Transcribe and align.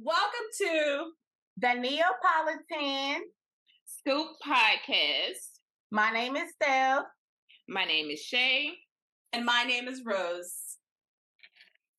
Welcome 0.00 0.46
to 0.58 1.10
the 1.56 1.74
Neapolitan 1.74 3.24
Scoop 3.84 4.28
Podcast. 4.46 5.58
My 5.90 6.12
name 6.12 6.36
is 6.36 6.52
Stef. 6.62 7.02
My 7.68 7.84
name 7.84 8.08
is 8.08 8.20
Shay. 8.20 8.74
And 9.32 9.44
my 9.44 9.64
name 9.64 9.88
is 9.88 10.02
Rose. 10.06 10.76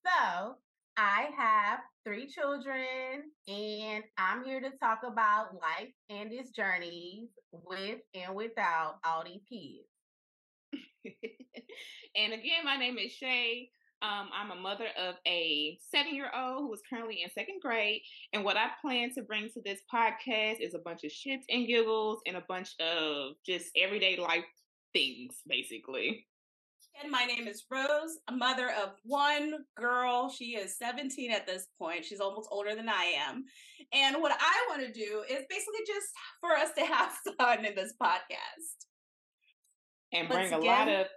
So, 0.06 0.55
I 0.96 1.27
have 1.38 1.80
three 2.05 2.27
children, 2.27 3.34
and 3.50 4.04
I'm 4.18 4.45
here 4.45 4.61
to 4.61 4.70
talk 4.81 5.00
about 5.05 5.55
life 5.55 5.91
and 6.09 6.31
its 6.31 6.52
journeys 6.52 7.27
with 7.52 8.00
and 8.13 8.34
without 8.34 8.95
all 9.05 9.25
these 9.25 9.41
kids. 9.52 9.89
and 12.16 12.31
again, 12.31 12.63
my 12.63 12.77
name 12.77 12.97
is 12.97 13.11
Shay. 13.11 13.71
Um, 14.02 14.29
I'm 14.34 14.52
a 14.52 14.61
mother 14.61 14.88
of 14.97 15.16
a 15.27 15.77
seven 15.91 16.16
year 16.16 16.31
old 16.34 16.62
who 16.62 16.73
is 16.73 16.81
currently 16.90 17.21
in 17.23 17.30
second 17.31 17.62
grade. 17.62 18.02
And 18.31 18.45
what 18.45 18.55
I 18.55 18.67
plan 18.81 19.12
to 19.16 19.23
bring 19.23 19.49
to 19.49 19.62
this 19.63 19.81
podcast 19.94 20.62
is 20.62 20.73
a 20.73 20.80
bunch 20.80 21.03
of 21.03 21.12
shits 21.12 21.44
and 21.49 21.67
giggles 21.67 22.21
and 22.26 22.38
a 22.38 22.43
bunch 22.48 22.76
of 22.80 23.34
just 23.45 23.67
everyday 23.76 24.17
life 24.17 24.45
things, 24.93 25.35
basically. 25.48 26.26
And 27.02 27.12
my 27.12 27.23
name 27.23 27.48
is 27.48 27.63
Rose, 27.71 28.17
a 28.27 28.34
mother 28.34 28.70
of 28.84 28.91
one 29.04 29.54
girl. 29.77 30.29
She 30.29 30.55
is 30.55 30.77
17 30.77 31.31
at 31.31 31.45
this 31.45 31.68
point. 31.77 32.04
She's 32.04 32.20
almost 32.20 32.49
older 32.52 32.76
than 32.76 32.90
I 32.90 33.13
am. 33.27 33.45
And 33.93 34.21
what 34.21 34.34
I 34.38 34.66
want 34.70 34.81
to 34.81 34.91
do 34.91 35.23
is 35.29 35.43
basically 35.49 35.81
just 35.88 36.07
for 36.41 36.52
us 36.52 36.70
to 36.77 36.85
have 36.85 37.12
fun 37.38 37.66
in 37.66 37.76
this 37.76 37.93
podcast. 38.02 38.85
And 40.12 40.27
bring 40.27 40.52
Once 40.52 40.54
a 40.54 40.57
again, 40.57 40.88
lot 40.88 40.88
of 40.90 41.07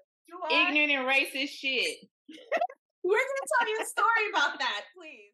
ignorant 0.50 0.92
and 0.92 1.08
racist 1.08 1.48
shit. 1.48 1.98
We're 3.04 3.10
going 3.10 3.42
to 3.42 3.48
tell 3.58 3.68
you 3.68 3.78
a 3.82 3.86
story 3.86 4.30
about 4.30 4.58
that, 4.60 4.82
please. 4.96 5.32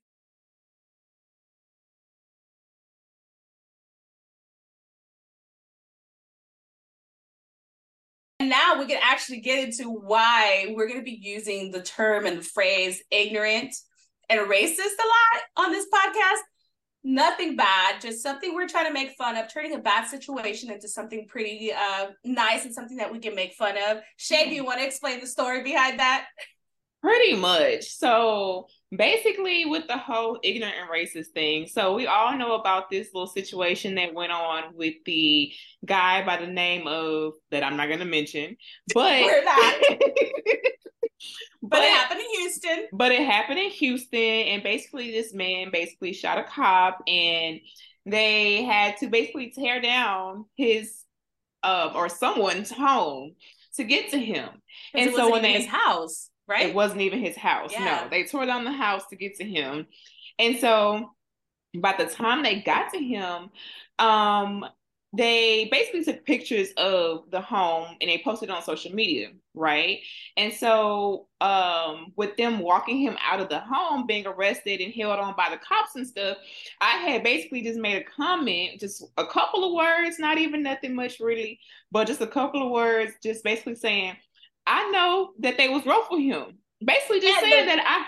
And 8.41 8.51
now 8.51 8.79
we 8.79 8.87
can 8.87 9.01
actually 9.03 9.41
get 9.41 9.65
into 9.65 9.91
why 9.91 10.73
we're 10.77 10.87
going 10.87 11.01
to 11.01 11.05
be 11.05 11.19
using 11.21 11.73
the 11.73 11.83
term 11.83 12.25
and 12.25 12.39
the 12.39 12.43
phrase 12.43 13.03
ignorant 13.11 13.75
and 14.31 14.49
racist 14.49 14.79
a 14.79 15.09
lot 15.09 15.67
on 15.67 15.73
this 15.73 15.87
podcast. 15.93 16.41
Nothing 17.09 17.57
bad, 17.57 18.03
just 18.03 18.23
something 18.23 18.55
we're 18.55 18.69
trying 18.69 18.87
to 18.87 18.93
make 18.93 19.13
fun 19.13 19.35
of, 19.39 19.51
turning 19.51 19.75
a 19.75 19.79
bad 19.79 20.07
situation 20.07 20.71
into 20.71 20.89
something 20.89 21.27
pretty 21.27 21.73
uh, 21.73 22.09
nice 22.23 22.67
and 22.67 22.75
something 22.75 22.99
that 22.99 23.11
we 23.11 23.19
can 23.19 23.35
make 23.35 23.55
fun 23.55 23.77
of. 23.89 24.03
Shay, 24.19 24.51
do 24.51 24.55
you 24.55 24.63
want 24.63 24.81
to 24.81 24.85
explain 24.85 25.19
the 25.19 25.27
story 25.27 25.63
behind 25.63 25.99
that? 26.01 26.27
Pretty 27.01 27.35
much. 27.35 27.85
So 27.97 28.67
basically, 28.95 29.65
with 29.65 29.87
the 29.87 29.97
whole 29.97 30.39
ignorant 30.43 30.75
and 30.79 30.91
racist 30.91 31.29
thing, 31.29 31.67
so 31.67 31.95
we 31.95 32.07
all 32.07 32.37
know 32.37 32.57
about 32.57 32.91
this 32.91 33.09
little 33.15 33.27
situation 33.27 33.95
that 33.95 34.13
went 34.13 34.33
on 34.33 34.75
with 34.75 34.97
the 35.07 35.51
guy 35.87 36.27
by 36.27 36.37
the 36.37 36.47
name 36.47 36.87
of 36.87 37.33
that 37.51 37.65
I'm 37.65 37.79
not 37.79 37.87
going 37.87 38.01
to 38.01 38.05
mention, 38.05 38.55
but 38.93 39.23
we're 39.23 39.45
not. 39.45 39.75
but, 41.63 41.71
but 41.71 41.83
it 41.83 41.95
happened 41.95 42.21
in 42.21 42.41
Houston. 42.41 42.87
But 42.93 43.13
it 43.13 43.27
happened 43.27 43.59
in 43.59 43.71
Houston, 43.71 44.21
and 44.21 44.63
basically, 44.63 45.11
this 45.11 45.33
man 45.35 45.71
basically 45.73 46.13
shot 46.13 46.39
a 46.39 46.45
cop, 46.45 47.03
and 47.07 47.61
they 48.07 48.65
had 48.65 48.97
to 48.99 49.09
basically 49.09 49.51
tear 49.51 49.81
down 49.81 50.47
his 50.57 51.05
uh, 51.63 51.93
or 51.95 52.09
someone's 52.09 52.71
home 52.71 53.35
to 53.77 53.85
get 53.85 54.11
to 54.11 54.19
him. 54.19 54.49
And 54.95 55.13
so 55.15 55.31
when 55.31 55.43
they 55.43 55.55
his 55.55 55.67
house 55.67 56.31
right? 56.49 56.67
It 56.67 56.75
wasn't 56.75 57.03
even 57.03 57.21
his 57.21 57.37
house. 57.37 57.73
Yeah. 57.73 58.03
No, 58.03 58.09
they 58.11 58.25
tore 58.25 58.47
down 58.47 58.65
the 58.65 58.73
house 58.73 59.07
to 59.11 59.17
get 59.17 59.37
to 59.37 59.45
him. 59.45 59.87
And 60.39 60.59
so 60.59 61.11
by 61.79 61.95
the 61.97 62.07
time 62.07 62.43
they 62.43 62.61
got 62.61 62.93
to 62.95 62.99
him, 62.99 63.51
um, 63.99 64.65
they 65.17 65.69
basically 65.71 66.05
took 66.05 66.25
pictures 66.27 66.69
of 66.77 67.31
the 67.31 67.41
home 67.41 67.97
and 68.01 68.11
they 68.11 68.21
posted 68.23 68.51
on 68.51 68.63
social 68.63 68.93
media, 68.93 69.29
right? 69.55 70.01
And 70.37 70.53
so, 70.53 71.29
um, 71.41 72.13
with 72.17 72.37
them 72.37 72.59
walking 72.59 72.99
him 72.99 73.17
out 73.23 73.41
of 73.41 73.49
the 73.49 73.61
home, 73.61 74.07
being 74.07 74.27
arrested 74.27 74.81
and 74.81 74.93
held 74.93 75.19
on 75.19 75.35
by 75.35 75.49
the 75.51 75.57
cops 75.57 75.97
and 75.97 76.07
stuff, 76.07 76.37
I 76.83 76.99
had 76.99 77.25
basically 77.25 77.63
just 77.63 77.79
made 77.79 78.03
a 78.03 78.05
comment, 78.05 78.81
just 78.81 79.03
a 79.17 79.27
couple 79.27 79.65
of 79.65 79.73
words, 79.73 80.19
not 80.19 80.37
even 80.37 80.63
nothing 80.63 80.95
much 80.95 81.21
really, 81.21 81.59
but 81.91 82.07
just 82.07 82.21
a 82.21 82.27
couple 82.27 82.63
of 82.63 82.71
words, 82.71 83.13
just 83.23 83.43
basically 83.43 83.77
saying, 83.77 84.15
I 84.67 84.91
know 84.91 85.31
that 85.39 85.57
they 85.57 85.69
was 85.69 85.87
wrote 85.87 86.07
for 86.09 86.21
him. 86.21 86.59
Basically, 86.85 87.21
just 87.21 87.43
and 87.43 87.51
saying 87.51 87.67
the, 87.67 87.77
that 87.77 87.85
I 87.87 88.07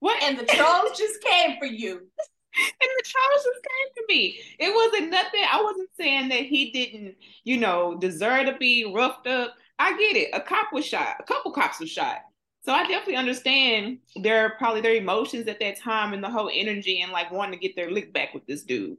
what 0.00 0.22
and 0.22 0.38
the 0.38 0.44
trolls 0.46 0.98
just 0.98 1.22
came 1.22 1.58
for 1.58 1.66
you. 1.66 2.08
And 2.56 2.90
the 2.98 3.04
just 3.04 3.44
came 3.44 3.94
to 3.96 4.04
me. 4.08 4.38
It 4.58 4.74
wasn't 4.74 5.10
nothing. 5.10 5.42
I 5.50 5.62
wasn't 5.62 5.90
saying 5.96 6.28
that 6.28 6.42
he 6.42 6.70
didn't, 6.70 7.16
you 7.44 7.58
know, 7.58 7.96
deserve 7.96 8.46
to 8.46 8.56
be 8.56 8.90
roughed 8.94 9.26
up. 9.26 9.54
I 9.78 9.96
get 9.98 10.16
it. 10.16 10.30
A 10.32 10.40
cop 10.40 10.72
was 10.72 10.86
shot. 10.86 11.16
A 11.18 11.24
couple 11.24 11.52
cops 11.52 11.80
were 11.80 11.86
shot. 11.86 12.18
So 12.64 12.72
I 12.72 12.86
definitely 12.86 13.16
understand 13.16 13.98
their 14.16 14.50
probably 14.50 14.80
their 14.80 14.94
emotions 14.94 15.48
at 15.48 15.60
that 15.60 15.78
time 15.78 16.14
and 16.14 16.24
the 16.24 16.30
whole 16.30 16.50
energy 16.52 17.02
and 17.02 17.12
like 17.12 17.30
wanting 17.30 17.58
to 17.58 17.66
get 17.66 17.76
their 17.76 17.90
lick 17.90 18.12
back 18.12 18.32
with 18.32 18.46
this 18.46 18.62
dude. 18.62 18.96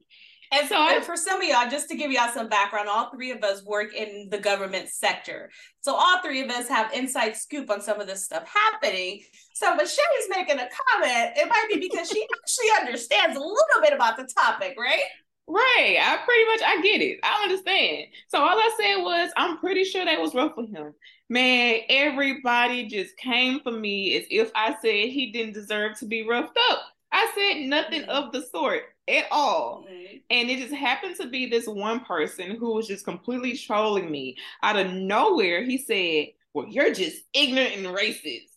And 0.56 0.70
so, 0.70 0.78
and 0.78 1.04
for 1.04 1.18
some 1.18 1.42
of 1.42 1.48
y'all, 1.48 1.70
just 1.70 1.90
to 1.90 1.98
give 1.98 2.12
y'all 2.12 2.32
some 2.34 2.48
background, 2.48 2.88
all 2.88 3.10
three 3.12 3.32
of 3.32 3.44
us 3.44 3.64
work 3.66 3.94
in 3.94 4.30
the 4.32 4.38
government 4.38 4.88
sector. 4.88 5.50
So 5.82 5.94
all 5.94 6.22
three 6.22 6.42
of 6.42 6.50
us 6.50 6.70
have 6.70 6.94
inside 6.94 7.36
scoop 7.36 7.70
on 7.70 7.82
some 7.82 8.00
of 8.00 8.08
this 8.08 8.24
stuff 8.24 8.48
happening. 8.48 9.22
So 9.54 9.76
when 9.76 9.86
Shay's 9.86 10.30
making 10.30 10.60
a 10.60 10.70
comment, 10.94 11.34
it 11.36 11.50
might 11.50 11.68
be 11.70 11.80
because 11.80 12.10
she 12.10 12.26
actually 12.44 12.86
understands 12.88 13.36
a 13.36 13.40
little 13.40 13.82
bit 13.82 13.94
about 13.94 14.16
the 14.16 14.30
topic, 14.38 14.76
right? 14.80 15.04
Right. 15.48 15.98
I 16.02 16.20
pretty 16.26 16.46
much 16.46 16.62
I 16.66 16.82
get 16.82 17.02
it. 17.02 17.20
I 17.22 17.44
understand. 17.44 18.06
So 18.30 18.40
all 18.40 18.58
I 18.58 18.76
said 18.80 19.04
was 19.04 19.32
I'm 19.36 19.58
pretty 19.58 19.84
sure 19.84 20.06
that 20.06 20.22
was 20.22 20.34
rough 20.34 20.54
for 20.56 20.66
him. 20.66 20.94
Man, 21.30 21.82
everybody 21.90 22.88
just 22.88 23.18
came 23.18 23.60
for 23.60 23.72
me 23.72 24.16
as 24.18 24.26
if 24.30 24.52
I 24.56 24.76
said 24.82 25.10
he 25.10 25.32
didn't 25.32 25.54
deserve 25.54 26.00
to 26.00 26.06
be 26.06 26.28
roughed 26.28 26.58
up. 26.72 26.80
I 27.16 27.32
said 27.34 27.70
nothing 27.70 28.02
mm-hmm. 28.02 28.12
of 28.12 28.34
the 28.34 28.42
sort 28.42 28.82
at 29.08 29.26
all. 29.32 29.86
And 30.30 30.50
it 30.50 30.60
just 30.60 30.74
happened 30.74 31.16
to 31.22 31.28
be 31.28 31.46
this 31.46 31.66
one 31.66 32.02
person 32.02 32.58
who 32.58 32.74
was 32.74 32.88
just 32.88 33.06
completely 33.06 33.58
trolling 33.58 34.12
me 34.12 34.36
out 34.62 34.76
of 34.76 34.92
nowhere. 34.92 35.64
He 35.64 35.78
said, 35.78 36.34
Well, 36.54 36.68
you're 36.68 36.94
just 36.94 37.24
ignorant 37.34 37.78
and 37.78 37.86
racist. 37.86 38.52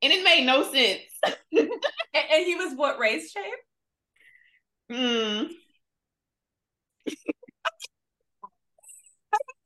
And 0.00 0.10
it 0.12 0.24
made 0.24 0.46
no 0.46 0.62
sense. 0.72 1.02
and, 1.52 2.46
he 2.46 2.54
was 2.54 2.74
what 2.76 2.98
race 2.98 3.30
shape? 3.30 3.44
Hmm 4.90 5.52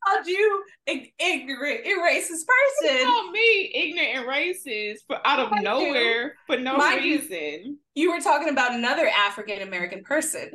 called 0.07 0.27
you 0.27 0.65
ignorant 0.87 1.87
and 1.87 2.03
racist 2.03 2.45
person. 2.47 2.99
You 2.99 3.05
called 3.05 3.33
me 3.33 3.73
ignorant 3.75 4.17
and 4.17 4.27
racist 4.27 4.99
for 5.07 5.19
out 5.27 5.41
of 5.41 5.51
Mind 5.51 5.65
nowhere 5.65 6.23
you. 6.25 6.31
for 6.47 6.57
no 6.59 6.77
Mind 6.77 7.03
reason. 7.03 7.39
You, 7.65 7.79
you 7.95 8.13
were 8.13 8.21
talking 8.21 8.49
about 8.49 8.75
another 8.75 9.09
African 9.09 9.63
American 9.63 10.03
person. 10.03 10.51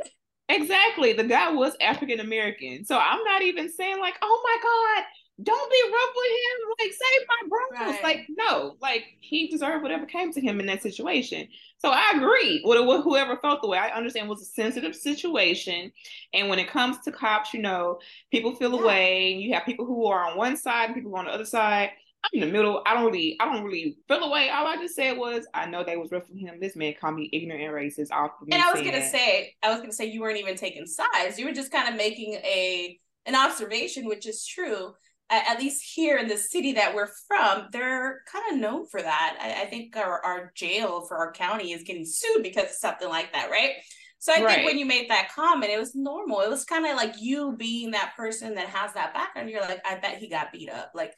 Exactly. 0.49 1.13
The 1.13 1.25
guy 1.25 1.51
was 1.51 1.75
African 1.81 2.19
American. 2.19 2.85
So 2.85 2.97
I'm 2.97 3.23
not 3.23 3.41
even 3.41 3.69
saying 3.71 3.99
like, 3.99 4.15
oh 4.21 4.41
my 4.43 4.57
God, 4.63 5.05
don't 5.41 5.71
be 5.71 5.91
rough 5.91 6.13
with 6.15 6.31
him. 6.31 6.69
Like, 6.79 6.93
save 6.93 7.27
my 7.27 7.47
bros. 7.47 7.93
Right. 7.93 8.03
Like, 8.03 8.27
no, 8.29 8.75
like 8.81 9.03
he 9.19 9.47
deserved 9.47 9.83
whatever 9.83 10.05
came 10.05 10.33
to 10.33 10.41
him 10.41 10.59
in 10.59 10.65
that 10.65 10.81
situation. 10.81 11.47
So 11.77 11.89
I 11.89 12.13
agree 12.15 12.61
with 12.65 13.03
whoever 13.03 13.37
felt 13.37 13.61
the 13.61 13.67
way. 13.67 13.77
I 13.77 13.89
understand 13.89 14.25
it 14.25 14.29
was 14.29 14.41
a 14.41 14.45
sensitive 14.45 14.95
situation. 14.95 15.91
And 16.33 16.49
when 16.49 16.57
it 16.57 16.69
comes 16.69 16.97
to 17.01 17.11
cops, 17.11 17.53
you 17.53 17.61
know, 17.61 17.99
people 18.31 18.55
feel 18.55 18.73
yeah. 18.73 18.81
away. 18.81 19.33
You 19.33 19.53
have 19.53 19.65
people 19.65 19.85
who 19.85 20.07
are 20.07 20.27
on 20.27 20.37
one 20.37 20.57
side, 20.57 20.95
people 20.95 21.15
on 21.15 21.25
the 21.25 21.31
other 21.31 21.45
side. 21.45 21.91
I'm 22.23 22.41
in 22.41 22.47
the 22.47 22.51
middle. 22.51 22.81
I 22.87 22.95
don't 22.95 23.05
really, 23.05 23.37
I 23.39 23.45
don't 23.45 23.63
really 23.63 23.95
feel 24.07 24.23
away. 24.23 24.49
All 24.49 24.65
I 24.65 24.77
just 24.77 24.95
said 24.95 25.19
was, 25.19 25.45
I 25.53 25.67
know 25.67 25.83
they 25.83 25.97
was 25.97 26.11
rough 26.11 26.27
with 26.29 26.39
him. 26.39 26.59
This 26.59 26.75
man 26.75 26.95
called 26.99 27.15
me 27.15 27.29
ignorant 27.31 27.63
and 27.63 27.73
racist. 27.73 28.11
Off 28.11 28.31
and 28.51 28.59
I 28.59 28.71
was 28.71 28.81
gonna 28.81 28.99
that. 28.99 29.11
say, 29.11 29.55
I 29.61 29.69
was 29.69 29.81
gonna 29.81 29.93
say 29.93 30.05
you 30.05 30.21
weren't 30.21 30.39
even 30.39 30.55
taking 30.55 30.87
sides. 30.87 31.37
You 31.37 31.45
were 31.45 31.53
just 31.53 31.71
kind 31.71 31.87
of 31.87 31.95
making 31.95 32.33
a 32.33 32.99
an 33.27 33.35
observation, 33.35 34.07
which 34.07 34.25
is 34.25 34.43
true 34.43 34.93
at 35.29 35.59
least 35.59 35.83
here 35.83 36.17
in 36.17 36.27
the 36.27 36.37
city 36.37 36.73
that 36.73 36.95
we're 36.95 37.09
from, 37.27 37.67
they're 37.71 38.21
kind 38.31 38.45
of 38.51 38.59
known 38.59 38.87
for 38.87 39.01
that. 39.01 39.37
I, 39.41 39.63
I, 39.63 39.65
think 39.65 39.95
our, 39.97 40.23
our 40.23 40.51
jail 40.55 41.05
for 41.05 41.17
our 41.17 41.33
county 41.33 41.73
is 41.73 41.83
getting 41.83 42.05
sued 42.05 42.43
because 42.43 42.65
of 42.65 42.71
something 42.71 43.09
like 43.09 43.33
that, 43.33 43.49
right? 43.49 43.71
So 44.19 44.33
I 44.33 44.41
right. 44.41 44.55
think 44.55 44.67
when 44.67 44.77
you 44.77 44.85
made 44.85 45.09
that 45.09 45.31
comment, 45.33 45.71
it 45.71 45.79
was 45.79 45.95
normal. 45.95 46.41
It 46.41 46.49
was 46.49 46.65
kind 46.65 46.85
of 46.85 46.95
like 46.95 47.15
you 47.19 47.55
being 47.57 47.91
that 47.91 48.13
person 48.15 48.55
that 48.55 48.69
has 48.69 48.93
that 48.93 49.13
background. 49.13 49.49
You're 49.49 49.61
like, 49.61 49.81
I 49.85 49.99
bet 49.99 50.17
he 50.17 50.29
got 50.29 50.51
beat 50.51 50.69
up. 50.69 50.91
Like, 50.95 51.13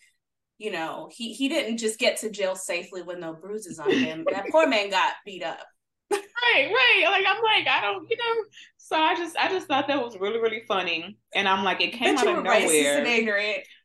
you 0.57 0.71
know, 0.71 1.09
he 1.11 1.33
he 1.33 1.47
didn't 1.47 1.77
just 1.77 1.97
get 1.97 2.17
to 2.17 2.29
jail 2.29 2.55
safely 2.55 3.01
with 3.01 3.17
no 3.17 3.33
bruises 3.33 3.79
on 3.79 3.91
him. 3.91 4.25
that 4.31 4.45
poor 4.51 4.67
man 4.67 4.89
got 4.89 5.13
beat 5.25 5.43
up. 5.43 5.65
Right, 6.43 6.71
right. 6.71 7.05
Like 7.11 7.25
I'm 7.27 7.41
like, 7.43 7.67
I 7.67 7.81
don't, 7.81 8.09
you 8.09 8.17
know. 8.17 8.43
So 8.77 8.97
I 8.97 9.15
just 9.15 9.37
I 9.37 9.49
just 9.49 9.67
thought 9.67 9.87
that 9.87 10.01
was 10.03 10.17
really, 10.19 10.39
really 10.39 10.63
funny. 10.67 11.17
And 11.35 11.47
I'm 11.47 11.63
like, 11.63 11.81
it 11.81 11.93
came 11.93 12.17
out 12.17 12.27
of 12.27 12.43
nowhere. 12.43 13.03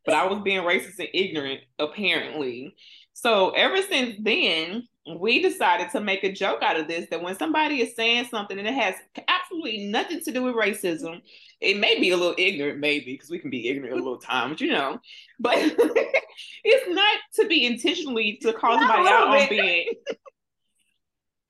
but 0.05 0.15
I 0.15 0.27
was 0.27 0.41
being 0.43 0.63
racist 0.63 0.99
and 0.99 1.09
ignorant, 1.15 1.61
apparently. 1.79 2.75
So 3.13 3.51
ever 3.51 3.81
since 3.83 4.17
then, 4.21 4.89
we 5.21 5.41
decided 5.43 5.91
to 5.91 6.01
make 6.01 6.25
a 6.25 6.33
joke 6.33 6.63
out 6.63 6.79
of 6.79 6.89
this 6.89 7.09
that 7.11 7.23
when 7.23 7.37
somebody 7.37 7.81
is 7.83 7.95
saying 7.95 8.27
something 8.31 8.59
and 8.59 8.67
it 8.67 8.75
has 8.75 8.95
absolutely 9.29 9.87
nothing 9.87 10.21
to 10.21 10.33
do 10.33 10.43
with 10.43 10.55
racism, 10.55 11.21
it 11.61 11.79
may 11.79 12.01
be 12.01 12.11
a 12.11 12.17
little 12.17 12.35
ignorant, 12.39 12.81
maybe, 12.81 13.13
because 13.13 13.31
we 13.31 13.39
can 13.39 13.51
be 13.51 13.69
ignorant 13.69 13.95
a 13.95 14.03
little 14.03 14.19
times, 14.19 14.61
you 14.61 14.73
know, 14.73 14.99
but 15.39 15.57
it's 16.65 16.95
not 16.95 17.19
to 17.35 17.47
be 17.47 17.67
intentionally 17.67 18.39
to 18.43 18.53
call 18.53 18.79
somebody 18.79 19.09
out 19.09 19.29
on 19.29 19.49
being. 19.49 19.87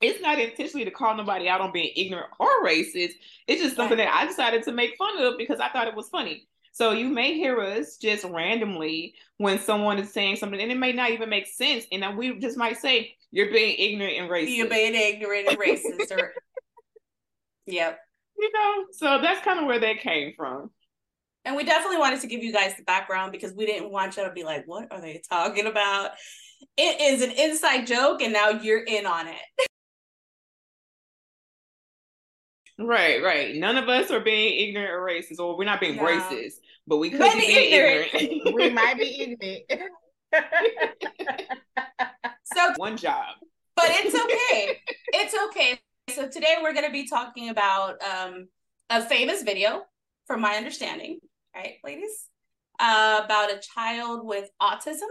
It's 0.05 0.21
not 0.21 0.39
intentionally 0.39 0.85
to 0.85 0.91
call 0.91 1.17
nobody 1.17 1.49
out 1.49 1.61
on 1.61 1.73
being 1.73 1.93
ignorant 1.97 2.31
or 2.39 2.65
racist. 2.65 3.13
It's 3.47 3.63
just 3.63 3.77
something 3.77 3.97
that 3.97 4.15
I 4.15 4.27
decided 4.27 4.63
to 4.65 4.73
make 4.73 4.97
fun 4.97 5.21
of 5.23 5.39
because 5.39 5.61
I 5.61 5.69
thought 5.69 5.89
it 5.89 5.95
was 5.95 6.09
funny. 6.09 6.47
So 6.73 6.91
you 6.91 7.09
may 7.09 7.35
hear 7.35 7.61
us 7.61 7.97
just 7.97 8.25
randomly 8.25 9.15
when 9.39 9.59
someone 9.61 9.99
is 9.99 10.13
saying 10.13 10.37
something, 10.37 10.61
and 10.61 10.73
it 10.73 10.79
may 10.79 10.93
not 10.93 11.11
even 11.11 11.31
make 11.31 11.47
sense. 11.47 11.87
And 11.93 12.03
then 12.03 12.17
we 12.17 12.39
just 12.41 12.57
might 12.57 12.79
say, 12.79 13.15
"You're 13.31 13.53
being 13.53 13.77
ignorant 13.79 14.19
and 14.19 14.29
racist." 14.29 14.57
You're 14.57 14.69
being 14.69 14.95
ignorant 14.95 15.49
and 15.49 15.59
racist, 15.59 16.11
or 16.11 16.35
yep. 17.67 18.01
You 18.37 18.51
know, 18.53 18.87
so 18.91 19.21
that's 19.23 19.45
kind 19.45 19.61
of 19.61 19.67
where 19.67 19.79
that 19.79 20.01
came 20.01 20.35
from. 20.37 20.71
And 21.45 21.55
we 21.55 21.63
definitely 21.63 21.99
wanted 21.99 22.21
to 22.23 22.27
give 22.27 22.43
you 22.43 22.53
guys 22.53 22.75
the 22.77 22.83
background 22.83 23.31
because 23.31 23.53
we 23.53 23.67
didn't 23.67 23.93
want 23.93 24.17
you 24.17 24.25
to 24.25 24.33
be 24.33 24.43
like, 24.43 24.67
"What 24.67 24.89
are 24.91 25.01
they 25.01 25.23
talking 25.31 25.67
about?" 25.67 26.11
It 26.77 27.01
is 27.01 27.23
an 27.23 27.31
inside 27.31 27.87
joke, 27.87 28.21
and 28.21 28.33
now 28.33 28.49
you're 28.49 28.83
in 28.83 29.07
on 29.07 29.29
it. 29.29 29.69
Right, 32.79 33.23
right. 33.23 33.55
None 33.55 33.77
of 33.77 33.89
us 33.89 34.11
are 34.11 34.21
being 34.21 34.69
ignorant 34.69 34.91
or 34.91 35.01
racist, 35.01 35.39
or 35.39 35.57
we're 35.57 35.65
not 35.65 35.81
being 35.81 35.97
no. 35.97 36.03
racist, 36.03 36.55
but 36.87 36.97
we 36.97 37.11
could 37.11 37.33
be, 37.35 37.41
be 37.41 37.57
ignorant. 37.57 38.09
ignorant. 38.15 38.55
we 38.55 38.71
might 38.71 38.99
be 38.99 39.39
ignorant. 39.41 39.93
so 42.45 42.73
one 42.77 42.97
job. 42.97 43.37
But 43.77 43.87
it's 43.89 44.15
okay. 44.15 44.81
it's 45.09 45.35
okay. 45.49 45.81
So 46.11 46.29
today 46.29 46.57
we're 46.63 46.73
going 46.73 46.87
to 46.87 46.93
be 46.93 47.07
talking 47.09 47.49
about 47.49 47.97
um, 48.03 48.49
a 48.91 49.03
famous 49.03 49.43
video, 49.43 49.85
from 50.27 50.41
my 50.41 50.55
understanding, 50.55 51.19
right, 51.55 51.75
ladies, 51.85 52.29
uh, 52.81 53.23
about 53.25 53.53
a 53.53 53.59
child 53.59 54.27
with 54.27 54.51
autism. 54.61 55.09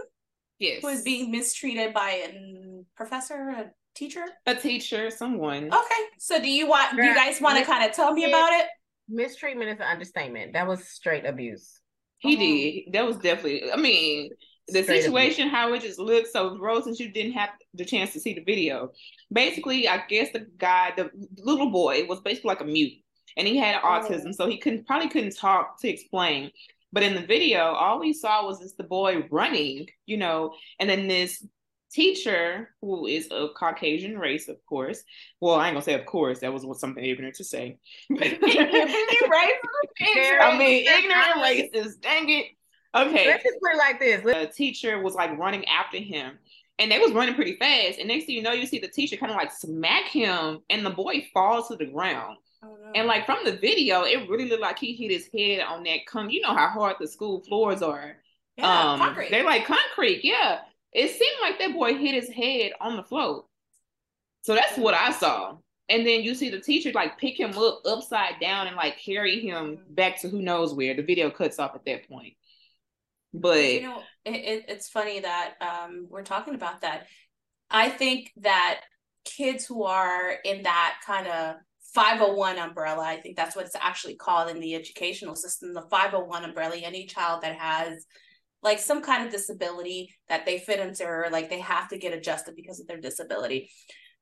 Yes. 0.58 0.82
Who 0.82 0.88
is 0.88 1.02
being 1.02 1.30
mistreated 1.30 1.92
by 1.92 2.10
a 2.10 2.84
professor, 2.96 3.34
a 3.34 3.70
teacher? 3.94 4.24
A 4.46 4.54
teacher, 4.54 5.10
someone. 5.10 5.66
Okay. 5.66 6.02
So 6.18 6.40
do 6.40 6.48
you 6.48 6.68
want 6.68 6.96
do 6.96 7.02
you 7.02 7.14
guys 7.14 7.40
want 7.40 7.58
to 7.58 7.64
kind 7.64 7.88
of 7.88 7.94
tell 7.94 8.12
me 8.12 8.24
about 8.24 8.52
it? 8.52 8.66
Mistreatment 9.08 9.70
is 9.70 9.78
an 9.78 9.86
understatement. 9.86 10.54
That 10.54 10.66
was 10.66 10.88
straight 10.88 11.26
abuse. 11.26 11.80
He 12.18 12.36
did. 12.36 12.94
That 12.94 13.06
was 13.06 13.16
definitely 13.16 13.70
I 13.70 13.76
mean 13.76 14.30
the 14.68 14.82
straight 14.82 15.02
situation, 15.02 15.48
abuse. 15.48 15.54
how 15.54 15.72
it 15.74 15.82
just 15.82 15.98
looked. 15.98 16.28
So 16.28 16.58
Rose, 16.58 16.84
since 16.84 16.98
you 16.98 17.10
didn't 17.10 17.32
have 17.32 17.50
the 17.74 17.84
chance 17.84 18.12
to 18.14 18.20
see 18.20 18.34
the 18.34 18.44
video, 18.44 18.92
basically, 19.32 19.88
I 19.88 20.04
guess 20.08 20.32
the 20.32 20.46
guy, 20.56 20.92
the 20.96 21.10
little 21.38 21.70
boy, 21.70 22.06
was 22.06 22.20
basically 22.20 22.48
like 22.48 22.60
a 22.60 22.64
mute, 22.64 22.94
and 23.36 23.46
he 23.46 23.58
had 23.58 23.80
oh. 23.82 23.86
autism, 23.86 24.34
so 24.34 24.48
he 24.48 24.58
couldn't 24.58 24.86
probably 24.86 25.08
couldn't 25.08 25.36
talk 25.36 25.80
to 25.80 25.88
explain. 25.88 26.50
But 26.92 27.02
in 27.02 27.14
the 27.14 27.26
video, 27.26 27.72
all 27.72 27.98
we 27.98 28.12
saw 28.12 28.46
was 28.46 28.60
just 28.60 28.76
the 28.76 28.84
boy 28.84 29.26
running, 29.30 29.88
you 30.06 30.16
know, 30.16 30.54
and 30.78 30.88
then 30.88 31.08
this 31.08 31.44
teacher 31.94 32.70
who 32.80 33.06
is 33.06 33.28
of 33.28 33.54
Caucasian 33.54 34.18
race, 34.18 34.48
of 34.48 34.56
course. 34.66 35.02
Well, 35.40 35.54
I 35.54 35.68
ain't 35.68 35.74
gonna 35.74 35.84
say 35.84 35.94
of 35.94 36.06
course. 36.06 36.40
That 36.40 36.52
was 36.52 36.66
what 36.66 36.78
something 36.78 37.04
ignorant 37.04 37.36
to 37.36 37.44
say. 37.44 37.78
right? 38.10 38.38
I 40.40 40.56
mean, 40.58 40.86
ignorant 40.86 41.36
racist. 41.36 42.00
Dang 42.00 42.28
it. 42.28 42.46
Okay. 42.94 43.26
Let's 43.26 43.42
just 43.42 43.58
put 43.60 43.72
it 43.72 43.78
like 43.78 44.00
this. 44.00 44.22
The 44.22 44.52
teacher 44.54 45.00
was 45.02 45.14
like 45.14 45.36
running 45.38 45.64
after 45.66 45.98
him. 45.98 46.38
And 46.80 46.90
they 46.90 46.98
was 46.98 47.12
running 47.12 47.36
pretty 47.36 47.56
fast. 47.56 48.00
And 48.00 48.08
next 48.08 48.24
thing 48.24 48.34
you 48.34 48.42
know, 48.42 48.52
you 48.52 48.66
see 48.66 48.80
the 48.80 48.88
teacher 48.88 49.16
kind 49.16 49.30
of 49.30 49.36
like 49.36 49.52
smack 49.52 50.06
him, 50.06 50.58
and 50.70 50.84
the 50.84 50.90
boy 50.90 51.24
falls 51.32 51.68
to 51.68 51.76
the 51.76 51.86
ground. 51.86 52.36
Oh, 52.64 52.76
no. 52.82 52.90
And 52.96 53.06
like 53.06 53.26
from 53.26 53.38
the 53.44 53.52
video, 53.52 54.02
it 54.02 54.28
really 54.28 54.48
looked 54.48 54.62
like 54.62 54.80
he 54.80 54.92
hit 54.94 55.12
his 55.12 55.28
head 55.32 55.64
on 55.64 55.84
that 55.84 56.06
con. 56.06 56.30
You 56.30 56.40
know 56.40 56.54
how 56.54 56.68
hard 56.68 56.96
the 56.98 57.06
school 57.06 57.44
floors 57.44 57.80
are. 57.80 58.16
Yeah, 58.56 58.92
um, 58.92 58.98
concrete. 58.98 59.30
They're 59.30 59.44
like 59.44 59.66
concrete. 59.66 60.24
Yeah. 60.24 60.60
It 60.94 61.10
seemed 61.10 61.36
like 61.42 61.58
that 61.58 61.74
boy 61.74 61.94
hit 61.94 62.14
his 62.14 62.30
head 62.30 62.72
on 62.80 62.96
the 62.96 63.02
float. 63.02 63.46
So 64.42 64.54
that's 64.54 64.78
what 64.78 64.94
I 64.94 65.10
saw. 65.10 65.56
And 65.88 66.06
then 66.06 66.22
you 66.22 66.34
see 66.34 66.48
the 66.48 66.60
teacher 66.60 66.92
like 66.94 67.18
pick 67.18 67.38
him 67.38 67.56
up 67.58 67.80
upside 67.84 68.40
down 68.40 68.68
and 68.68 68.76
like 68.76 68.98
carry 68.98 69.40
him 69.40 69.80
back 69.90 70.20
to 70.20 70.28
who 70.28 70.40
knows 70.40 70.72
where. 70.72 70.94
The 70.94 71.02
video 71.02 71.30
cuts 71.30 71.58
off 71.58 71.74
at 71.74 71.84
that 71.84 72.08
point. 72.08 72.34
But 73.34 73.64
you 73.64 73.82
know, 73.82 74.02
it, 74.24 74.66
it's 74.68 74.88
funny 74.88 75.20
that 75.20 75.54
um, 75.60 76.06
we're 76.08 76.22
talking 76.22 76.54
about 76.54 76.82
that. 76.82 77.06
I 77.70 77.90
think 77.90 78.30
that 78.36 78.82
kids 79.24 79.66
who 79.66 79.84
are 79.84 80.34
in 80.44 80.62
that 80.62 80.96
kind 81.04 81.26
of 81.26 81.56
501 81.94 82.58
umbrella, 82.58 83.02
I 83.02 83.16
think 83.16 83.36
that's 83.36 83.56
what 83.56 83.66
it's 83.66 83.76
actually 83.76 84.14
called 84.14 84.50
in 84.50 84.60
the 84.60 84.74
educational 84.74 85.34
system, 85.34 85.74
the 85.74 85.82
501 85.82 86.44
umbrella, 86.44 86.76
any 86.76 87.06
child 87.06 87.42
that 87.42 87.56
has 87.56 88.06
like 88.64 88.80
some 88.80 89.02
kind 89.02 89.24
of 89.24 89.30
disability 89.30 90.14
that 90.28 90.46
they 90.46 90.58
fit 90.58 90.80
into 90.80 91.04
or 91.04 91.28
like 91.30 91.50
they 91.50 91.60
have 91.60 91.88
to 91.90 91.98
get 91.98 92.14
adjusted 92.14 92.56
because 92.56 92.80
of 92.80 92.86
their 92.86 93.00
disability. 93.00 93.70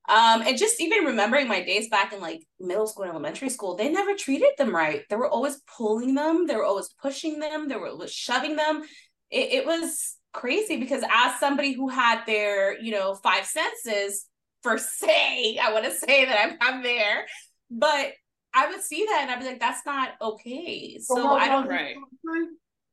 Um 0.09 0.43
and 0.43 0.59
just 0.59 0.81
even 0.81 1.05
remembering 1.05 1.47
my 1.47 1.63
days 1.63 1.89
back 1.89 2.13
in 2.13 2.21
like 2.21 2.45
middle 2.59 2.89
school 2.89 3.05
and 3.05 3.13
elementary 3.13 3.49
school 3.49 3.77
they 3.77 3.89
never 3.89 4.15
treated 4.15 4.51
them 4.59 4.75
right. 4.75 5.03
They 5.09 5.17
were 5.17 5.31
always 5.31 5.61
pulling 5.77 6.15
them. 6.15 6.47
They 6.47 6.57
were 6.57 6.65
always 6.65 6.89
pushing 7.01 7.39
them. 7.39 7.69
They 7.69 7.77
were 7.77 7.89
always 7.89 8.13
shoving 8.13 8.57
them. 8.57 8.83
It, 9.31 9.53
it 9.53 9.67
was 9.67 10.17
crazy 10.33 10.79
because 10.79 11.03
as 11.03 11.39
somebody 11.39 11.73
who 11.73 11.89
had 11.89 12.25
their 12.27 12.81
you 12.81 12.91
know 12.91 13.15
five 13.15 13.45
senses 13.45 14.27
for 14.63 14.79
say 14.79 15.59
i 15.59 15.73
want 15.73 15.85
to 15.85 15.91
say 15.91 16.25
that 16.25 16.39
i'm, 16.39 16.57
I'm 16.61 16.83
there 16.83 17.27
but 17.71 18.13
i 18.55 18.69
would 18.69 18.83
see 18.83 19.05
that 19.05 19.21
and 19.23 19.31
i'd 19.31 19.41
be 19.41 19.47
like 19.47 19.61
that's 19.61 19.85
not 19.85 20.11
okay. 20.21 20.99
So 21.01 21.29
i 21.33 21.49
don't 21.49 21.69
right 21.69 21.97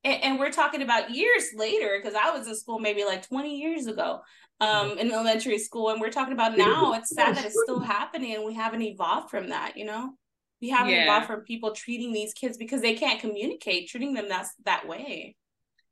and, 0.04 0.24
and 0.24 0.40
we're 0.40 0.52
talking 0.52 0.82
about 0.82 1.12
years 1.12 1.52
later 1.56 2.00
because 2.02 2.16
I 2.16 2.32
was 2.32 2.48
in 2.48 2.56
school 2.56 2.80
maybe 2.80 3.04
like 3.04 3.28
20 3.28 3.58
years 3.58 3.88
ago 3.88 4.22
um, 4.62 4.98
in 4.98 5.12
elementary 5.12 5.60
school. 5.60 5.90
And 5.90 6.00
we're 6.00 6.12
talking 6.12 6.34
about 6.34 6.58
now. 6.58 6.94
It's 6.94 7.14
sad 7.14 7.36
that 7.36 7.46
it's 7.46 7.60
still 7.64 7.80
happening 7.80 8.36
and 8.36 8.46
we 8.46 8.54
haven't 8.54 8.82
evolved 8.82 9.30
from 9.30 9.50
that, 9.50 9.78
you 9.78 9.86
know? 9.86 10.12
We 10.62 10.70
haven't 10.70 10.94
yeah. 10.94 11.04
evolved 11.04 11.28
from 11.28 11.42
people 11.42 11.72
treating 11.72 12.12
these 12.12 12.34
kids 12.34 12.58
because 12.58 12.82
they 12.82 12.96
can't 12.96 13.22
communicate, 13.22 13.90
treating 13.90 14.14
them 14.14 14.28
that's 14.28 14.54
that 14.66 14.88
way. 14.88 15.36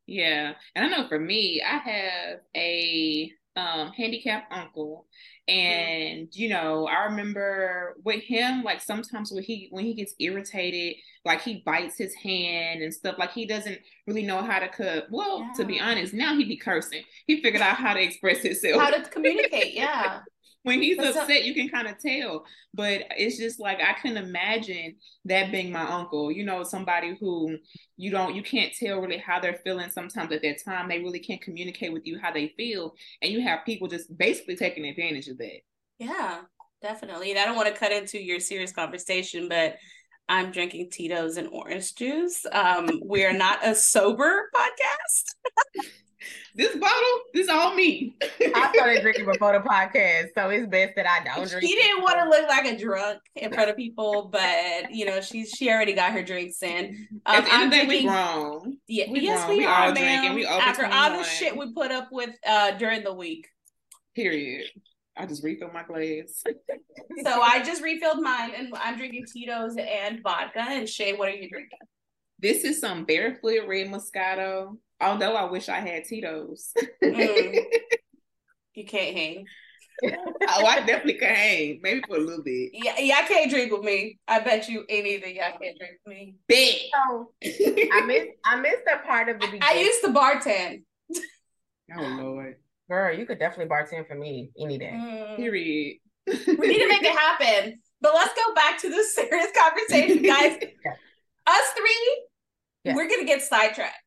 Yeah. 0.06 0.53
And 0.75 0.86
I 0.86 0.89
know 0.89 1.07
for 1.07 1.19
me, 1.19 1.62
I 1.62 1.77
have 1.77 2.39
a 2.56 3.31
um 3.56 3.92
handicapped 3.92 4.51
uncle 4.51 5.07
Mm-hmm. 5.49 5.59
and 5.59 6.35
you 6.35 6.49
know 6.49 6.88
i 6.88 7.05
remember 7.05 7.95
with 8.03 8.22
him 8.22 8.63
like 8.63 8.81
sometimes 8.81 9.31
when 9.31 9.43
he 9.43 9.69
when 9.72 9.86
he 9.86 9.93
gets 9.93 10.13
irritated 10.19 10.95
like 11.24 11.41
he 11.41 11.63
bites 11.65 11.98
his 11.98 12.13
hand 12.15 12.81
and 12.81 12.93
stuff 12.93 13.15
like 13.17 13.31
he 13.31 13.45
doesn't 13.45 13.79
really 14.07 14.24
know 14.24 14.41
how 14.41 14.60
to 14.60 14.67
cut 14.67 15.07
well 15.10 15.39
yeah. 15.39 15.51
to 15.55 15.63
be 15.63 15.79
honest 15.79 16.13
now 16.13 16.36
he'd 16.36 16.50
be 16.50 16.57
cursing. 16.57 17.01
He 17.27 17.41
figured 17.41 17.62
out 17.62 17.77
how 17.77 17.93
to 17.93 18.01
express 18.01 18.39
himself. 18.39 18.81
how 18.81 18.89
to 18.89 19.10
communicate 19.10 19.74
yeah 19.74 20.19
when 20.67 20.81
he's 20.81 21.00
upset, 21.00 21.45
you 21.45 21.53
can 21.53 21.69
kind 21.69 21.88
of 21.88 21.97
tell. 21.97 22.45
But 22.74 23.03
it's 23.12 23.38
just 23.38 23.59
like 23.59 23.79
I 23.79 23.93
can 23.93 24.17
imagine 24.17 24.95
that 25.25 25.51
being 25.51 25.71
my 25.71 25.88
uncle. 25.88 26.31
You 26.31 26.45
know, 26.45 26.63
somebody 26.63 27.17
who 27.19 27.57
you 27.95 28.12
don't, 28.12 28.36
you 28.36 28.43
can't 28.43 28.74
tell 28.74 29.00
really 29.00 29.17
how 29.17 29.39
they're 29.39 29.59
feeling. 29.63 29.89
Sometimes 29.89 30.31
at 30.31 30.41
that 30.41 30.63
time, 30.63 30.89
they 30.89 31.00
really 31.00 31.19
can't 31.19 31.41
communicate 31.41 31.93
with 31.93 32.05
you 32.05 32.19
how 32.21 32.31
they 32.31 32.53
feel, 32.57 32.93
and 33.21 33.31
you 33.31 33.41
have 33.41 33.65
people 33.65 33.88
just 33.88 34.15
basically 34.17 34.57
taking 34.57 34.86
advantage 34.86 35.27
of 35.27 35.38
that. 35.38 35.62
Yeah, 36.00 36.41
definitely. 36.81 37.31
And 37.31 37.39
I 37.39 37.45
don't 37.45 37.55
want 37.55 37.69
to 37.69 37.79
cut 37.79 37.91
into 37.91 38.21
your 38.21 38.39
serious 38.39 38.71
conversation, 38.71 39.47
but 39.47 39.77
I'm 40.29 40.51
drinking 40.51 40.89
Tito's 40.91 41.38
and 41.38 41.47
orange 41.47 41.95
juice. 41.95 42.45
Um, 42.51 43.01
we 43.05 43.24
are 43.24 43.33
not 43.33 43.65
a 43.65 43.74
sober 43.74 44.50
podcast. 44.55 45.88
This 46.55 46.75
bottle, 46.75 47.19
this 47.33 47.50
all 47.50 47.75
me. 47.75 48.15
I 48.21 48.71
started 48.74 49.01
drinking 49.01 49.25
before 49.25 49.53
the 49.53 49.59
podcast, 49.59 50.29
so 50.36 50.50
it's 50.50 50.67
best 50.67 50.93
that 50.95 51.07
I 51.07 51.24
don't 51.24 51.47
drink. 51.47 51.65
She 51.65 51.75
didn't 51.75 52.01
want 52.01 52.17
to 52.19 52.29
look 52.29 52.50
like 52.50 52.65
a 52.65 52.77
drunk 52.77 53.19
in 53.36 53.53
front 53.53 53.69
of 53.69 53.75
people, 53.75 54.29
but 54.31 54.91
you 54.91 55.05
know, 55.05 55.21
she's 55.21 55.51
she 55.51 55.69
already 55.69 55.93
got 55.93 56.13
her 56.13 56.24
drinks 56.24 56.62
in. 56.63 57.07
Um, 57.25 57.45
I'm 57.51 57.69
drinking, 57.69 57.89
we 57.89 58.03
grown. 58.05 58.77
Yeah, 58.88 59.12
we 59.12 59.19
yes, 59.21 59.45
grown. 59.45 59.51
we, 59.51 59.57
we 59.59 59.65
are, 59.65 59.88
all 59.88 59.93
drinking. 59.93 60.33
We 60.33 60.45
all 60.45 60.59
after 60.59 60.86
all 60.86 61.12
the 61.12 61.24
shit 61.24 61.55
we 61.55 61.74
put 61.74 61.91
up 61.91 62.09
with 62.12 62.31
uh 62.45 62.71
during 62.71 63.03
the 63.03 63.13
week. 63.13 63.47
Period. 64.15 64.65
I 65.15 65.25
just 65.25 65.43
refilled 65.43 65.74
my 65.74 65.83
glass. 65.83 66.43
so 67.24 67.41
I 67.41 67.63
just 67.63 67.81
refilled 67.81 68.21
mine, 68.21 68.51
and 68.55 68.74
I'm 68.75 68.97
drinking 68.97 69.25
Tito's 69.31 69.75
and 69.77 70.21
vodka. 70.21 70.63
And 70.67 70.88
Shay, 70.88 71.13
what 71.13 71.29
are 71.29 71.36
you 71.36 71.50
drinking? 71.50 71.79
This 72.39 72.63
is 72.63 72.79
some 72.79 73.06
barefoot 73.06 73.67
red 73.67 73.88
Moscato. 73.88 74.77
Although 75.00 75.36
I 75.36 75.46
wish 75.46 75.70
I 75.70 75.79
had 75.79 76.06
Tito's. 76.06 76.74
mm. 77.03 77.63
You 78.74 78.86
can't 78.86 79.17
hang. 79.17 79.46
oh, 80.06 80.65
I 80.65 80.82
definitely 80.82 81.15
can 81.15 81.34
hang. 81.34 81.79
Maybe 81.82 82.03
for 82.08 82.17
a 82.17 82.20
little 82.20 82.44
bit. 82.44 82.70
Yeah, 82.74 83.00
y'all 83.00 83.27
can't 83.27 83.50
drink 83.50 83.72
with 83.72 83.82
me. 83.82 84.20
I 84.27 84.39
bet 84.39 84.70
you 84.70 84.86
anything 84.88 85.36
y'all 85.36 85.58
can't 85.60 85.75
drink 85.79 85.94
with 86.06 86.15
me. 86.15 86.36
Big. 86.48 86.75
So, 86.94 87.32
I 87.44 88.03
miss 88.06 88.27
I 88.46 88.58
missed 88.58 88.84
that 88.86 89.03
part 89.03 89.29
of 89.29 89.39
the 89.39 89.48
beginning. 89.48 89.63
I 89.63 89.79
used 89.79 90.01
to 90.03 90.10
bartend. 90.10 90.84
oh 91.98 92.17
Lord. 92.22 92.58
Girl, 92.88 93.17
you 93.17 93.25
could 93.25 93.39
definitely 93.39 93.65
bartend 93.75 94.08
for 94.08 94.13
me 94.13 94.51
any 94.60 94.77
day. 94.77 94.91
Mm. 94.94 95.38
Period. 95.38 95.98
we 96.27 96.67
need 96.67 96.79
to 96.79 96.88
make 96.88 97.01
it 97.01 97.17
happen. 97.17 97.79
But 98.00 98.13
let's 98.13 98.36
go 98.36 98.53
back 98.53 98.79
to 98.82 98.89
this 98.89 99.15
serious 99.15 99.48
conversation, 99.58 100.22
guys. 100.22 100.56
Us 101.48 101.70
three, 101.75 102.24
Yeah. 102.88 102.96
we're 102.96 103.08
gonna 103.10 103.25
get 103.25 103.41
sidetracked. 103.41 104.01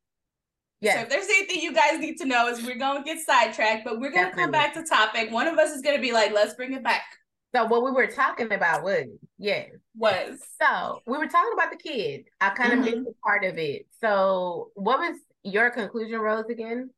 Yeah. 0.80 0.94
So 0.94 1.00
if 1.02 1.08
there's 1.10 1.26
anything 1.26 1.60
you 1.60 1.72
guys 1.72 1.98
need 1.98 2.16
to 2.18 2.24
know, 2.24 2.48
is 2.48 2.64
we're 2.64 2.78
gonna 2.78 3.04
get 3.04 3.18
sidetracked, 3.18 3.84
but 3.84 4.00
we're 4.00 4.12
gonna 4.12 4.32
come 4.34 4.50
back 4.50 4.74
to 4.74 4.82
topic. 4.82 5.30
One 5.30 5.46
of 5.46 5.58
us 5.58 5.70
is 5.70 5.82
gonna 5.82 6.00
be 6.00 6.12
like, 6.12 6.32
let's 6.32 6.54
bring 6.54 6.72
it 6.72 6.82
back. 6.82 7.02
So 7.54 7.64
what 7.66 7.82
we 7.82 7.90
were 7.90 8.06
talking 8.06 8.52
about 8.52 8.82
was 8.82 9.06
yeah. 9.38 9.64
Was 9.96 10.38
So 10.60 11.02
we 11.06 11.18
were 11.18 11.26
talking 11.26 11.52
about 11.52 11.70
the 11.70 11.76
kid. 11.76 12.24
I 12.40 12.50
kind 12.50 12.72
of 12.72 12.78
Mhm. 12.78 12.84
missed 12.84 13.08
a 13.08 13.14
part 13.24 13.44
of 13.44 13.58
it. 13.58 13.86
So 14.00 14.70
what 14.74 14.98
was 15.00 15.18
your 15.42 15.70
conclusion, 15.70 16.18
Rose? 16.20 16.46
Again? 16.48 16.90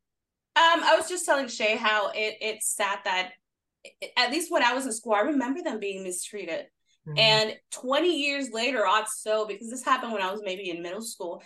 Um, 0.54 0.84
I 0.84 0.94
was 0.96 1.08
just 1.08 1.24
telling 1.24 1.48
Shay 1.48 1.76
how 1.76 2.10
it 2.10 2.36
it's 2.40 2.68
sad 2.68 2.98
that 3.04 3.32
at 4.16 4.30
least 4.30 4.52
when 4.52 4.62
I 4.62 4.74
was 4.74 4.86
in 4.86 4.92
school, 4.92 5.14
I 5.14 5.20
remember 5.20 5.62
them 5.62 5.80
being 5.80 6.04
mistreated. 6.04 6.66
Mm-hmm. 7.08 7.18
And 7.18 7.58
20 7.72 8.16
years 8.22 8.50
later, 8.52 8.86
odds 8.86 9.14
so, 9.18 9.46
because 9.46 9.68
this 9.70 9.84
happened 9.84 10.12
when 10.12 10.22
I 10.22 10.30
was 10.30 10.42
maybe 10.44 10.70
in 10.70 10.82
middle 10.82 11.02
school, 11.02 11.42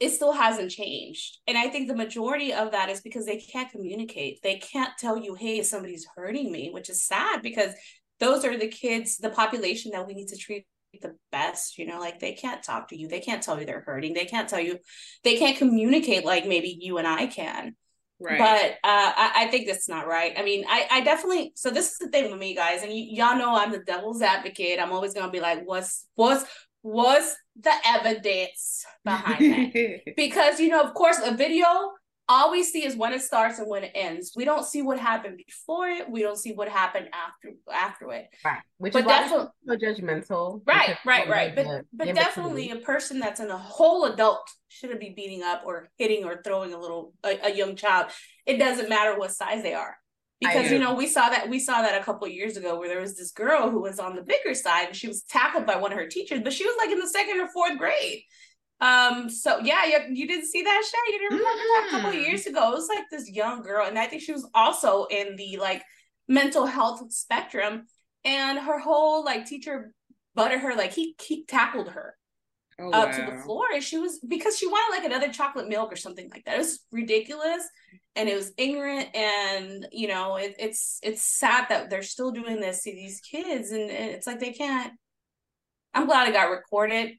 it 0.00 0.10
still 0.10 0.32
hasn't 0.32 0.70
changed. 0.70 1.38
And 1.46 1.58
I 1.58 1.68
think 1.68 1.88
the 1.88 1.96
majority 1.96 2.52
of 2.52 2.72
that 2.72 2.88
is 2.88 3.00
because 3.00 3.26
they 3.26 3.38
can't 3.38 3.70
communicate. 3.70 4.40
They 4.42 4.58
can't 4.58 4.92
tell 4.98 5.16
you, 5.16 5.34
hey, 5.34 5.62
somebody's 5.62 6.06
hurting 6.16 6.52
me, 6.52 6.70
which 6.72 6.88
is 6.88 7.04
sad 7.04 7.42
because 7.42 7.72
those 8.20 8.44
are 8.44 8.56
the 8.56 8.68
kids, 8.68 9.18
the 9.18 9.30
population 9.30 9.92
that 9.92 10.06
we 10.06 10.14
need 10.14 10.28
to 10.28 10.36
treat 10.36 10.66
the 11.02 11.14
best 11.30 11.76
you 11.78 11.86
know 11.86 12.00
like 12.00 12.18
they 12.18 12.32
can't 12.32 12.62
talk 12.62 12.88
to 12.88 12.96
you 12.98 13.06
they 13.08 13.20
can't 13.20 13.42
tell 13.42 13.60
you 13.60 13.66
they're 13.66 13.82
hurting 13.86 14.14
they 14.14 14.24
can't 14.24 14.48
tell 14.48 14.58
you 14.58 14.78
they 15.22 15.36
can't 15.36 15.58
communicate 15.58 16.24
like 16.24 16.46
maybe 16.46 16.76
you 16.80 16.96
and 16.96 17.06
i 17.06 17.26
can 17.26 17.76
Right. 18.20 18.38
but 18.38 18.70
uh, 18.88 19.12
I, 19.16 19.32
I 19.36 19.46
think 19.46 19.68
that's 19.68 19.88
not 19.88 20.08
right. 20.08 20.32
I 20.36 20.42
mean, 20.42 20.64
I, 20.68 20.88
I 20.90 21.00
definitely. 21.02 21.52
So 21.54 21.70
this 21.70 21.92
is 21.92 21.98
the 21.98 22.08
thing 22.08 22.30
with 22.30 22.40
me, 22.40 22.52
guys, 22.52 22.82
and 22.82 22.90
y- 22.90 23.06
y'all 23.10 23.36
know 23.38 23.54
I'm 23.54 23.70
the 23.70 23.78
devil's 23.78 24.22
advocate. 24.22 24.80
I'm 24.80 24.90
always 24.90 25.14
gonna 25.14 25.30
be 25.30 25.38
like, 25.38 25.62
what's 25.64 26.04
what's 26.16 26.44
what's 26.92 27.36
the 27.60 27.72
evidence 27.86 28.84
behind 29.04 29.74
that? 29.74 30.00
because 30.16 30.60
you 30.60 30.68
know, 30.68 30.82
of 30.82 30.94
course, 30.94 31.20
a 31.24 31.34
video 31.34 31.92
all 32.30 32.50
we 32.50 32.62
see 32.62 32.84
is 32.84 32.94
when 32.94 33.14
it 33.14 33.22
starts 33.22 33.58
and 33.58 33.68
when 33.68 33.84
it 33.84 33.92
ends. 33.94 34.32
We 34.36 34.44
don't 34.44 34.64
see 34.64 34.82
what 34.82 34.98
happened 34.98 35.38
before 35.46 35.88
it. 35.88 36.10
We 36.10 36.20
don't 36.20 36.36
see 36.36 36.52
what 36.52 36.68
happened 36.68 37.08
after 37.12 37.56
after 37.72 38.12
it. 38.12 38.26
right. 38.44 38.60
Which 38.76 38.92
But 38.92 39.00
is 39.00 39.06
definitely- 39.06 39.46
so 39.66 39.76
judgmental. 39.76 40.62
Right, 40.66 40.98
right, 41.06 41.28
right. 41.28 41.56
But 41.56 41.86
but 41.92 42.14
definitely 42.14 42.70
a 42.70 42.76
person 42.76 43.18
that's 43.18 43.40
in 43.40 43.50
a 43.50 43.56
whole 43.56 44.04
adult 44.04 44.46
shouldn't 44.68 45.00
be 45.00 45.10
beating 45.10 45.42
up 45.42 45.62
or 45.64 45.88
hitting 45.96 46.24
or 46.24 46.42
throwing 46.44 46.74
a 46.74 46.78
little 46.78 47.14
a, 47.24 47.46
a 47.46 47.54
young 47.54 47.76
child. 47.76 48.10
It 48.44 48.58
doesn't 48.58 48.90
matter 48.90 49.18
what 49.18 49.32
size 49.32 49.62
they 49.62 49.74
are. 49.74 49.96
Because 50.40 50.70
you 50.70 50.78
know, 50.78 50.94
we 50.94 51.08
saw 51.08 51.28
that 51.30 51.48
we 51.48 51.58
saw 51.58 51.82
that 51.82 52.00
a 52.00 52.04
couple 52.04 52.26
of 52.26 52.32
years 52.32 52.56
ago 52.56 52.78
where 52.78 52.88
there 52.88 53.00
was 53.00 53.16
this 53.16 53.32
girl 53.32 53.70
who 53.70 53.80
was 53.80 53.98
on 53.98 54.14
the 54.14 54.22
bigger 54.22 54.54
side 54.54 54.86
and 54.86 54.96
she 54.96 55.08
was 55.08 55.22
tackled 55.22 55.66
by 55.66 55.76
one 55.76 55.92
of 55.92 55.98
her 55.98 56.06
teachers, 56.06 56.40
but 56.44 56.52
she 56.52 56.64
was 56.64 56.76
like 56.78 56.90
in 56.90 57.00
the 57.00 57.08
second 57.08 57.40
or 57.40 57.48
fourth 57.48 57.76
grade. 57.76 58.22
Um, 58.80 59.28
so 59.28 59.58
yeah, 59.58 59.84
you, 59.84 59.98
you 60.10 60.28
didn't 60.28 60.46
see 60.46 60.62
that 60.62 60.84
Shay? 60.84 61.12
You 61.12 61.18
didn't 61.18 61.38
remember 61.38 61.62
that 61.62 61.86
a 61.88 61.90
couple 61.90 62.10
of 62.10 62.26
years 62.26 62.46
ago. 62.46 62.70
It 62.70 62.74
was 62.76 62.88
like 62.88 63.04
this 63.10 63.28
young 63.28 63.62
girl, 63.62 63.86
and 63.86 63.98
I 63.98 64.06
think 64.06 64.22
she 64.22 64.32
was 64.32 64.48
also 64.54 65.06
in 65.06 65.34
the 65.34 65.56
like 65.56 65.82
mental 66.28 66.66
health 66.66 67.12
spectrum, 67.12 67.86
and 68.24 68.58
her 68.58 68.78
whole 68.78 69.24
like 69.24 69.46
teacher 69.46 69.92
butted 70.36 70.60
her, 70.60 70.76
like 70.76 70.92
he 70.92 71.16
he 71.20 71.44
tackled 71.46 71.88
her 71.88 72.17
oh, 72.80 72.90
up 72.90 73.12
to 73.12 73.22
the 73.30 73.42
floor 73.42 73.64
and 73.72 73.82
she 73.82 73.98
was 73.98 74.20
because 74.26 74.56
she 74.58 74.66
wanted 74.66 74.96
like 74.96 75.06
another 75.06 75.32
chocolate 75.32 75.68
milk 75.68 75.92
or 75.92 75.96
something 75.96 76.28
like 76.30 76.44
that 76.44 76.54
it 76.56 76.58
was 76.58 76.80
ridiculous 76.92 77.68
and 78.16 78.28
it 78.28 78.36
was 78.36 78.52
ignorant 78.56 79.14
and 79.14 79.86
you 79.92 80.08
know 80.08 80.36
it, 80.36 80.54
it's 80.58 80.98
it's 81.02 81.22
sad 81.22 81.66
that 81.68 81.90
they're 81.90 82.02
still 82.02 82.30
doing 82.30 82.60
this 82.60 82.82
to 82.82 82.92
these 82.92 83.20
kids 83.20 83.70
and, 83.70 83.90
and 83.90 84.10
it's 84.10 84.26
like 84.26 84.40
they 84.40 84.52
can't 84.52 84.92
i'm 85.94 86.06
glad 86.06 86.28
it 86.28 86.32
got 86.32 86.50
recorded 86.50 87.12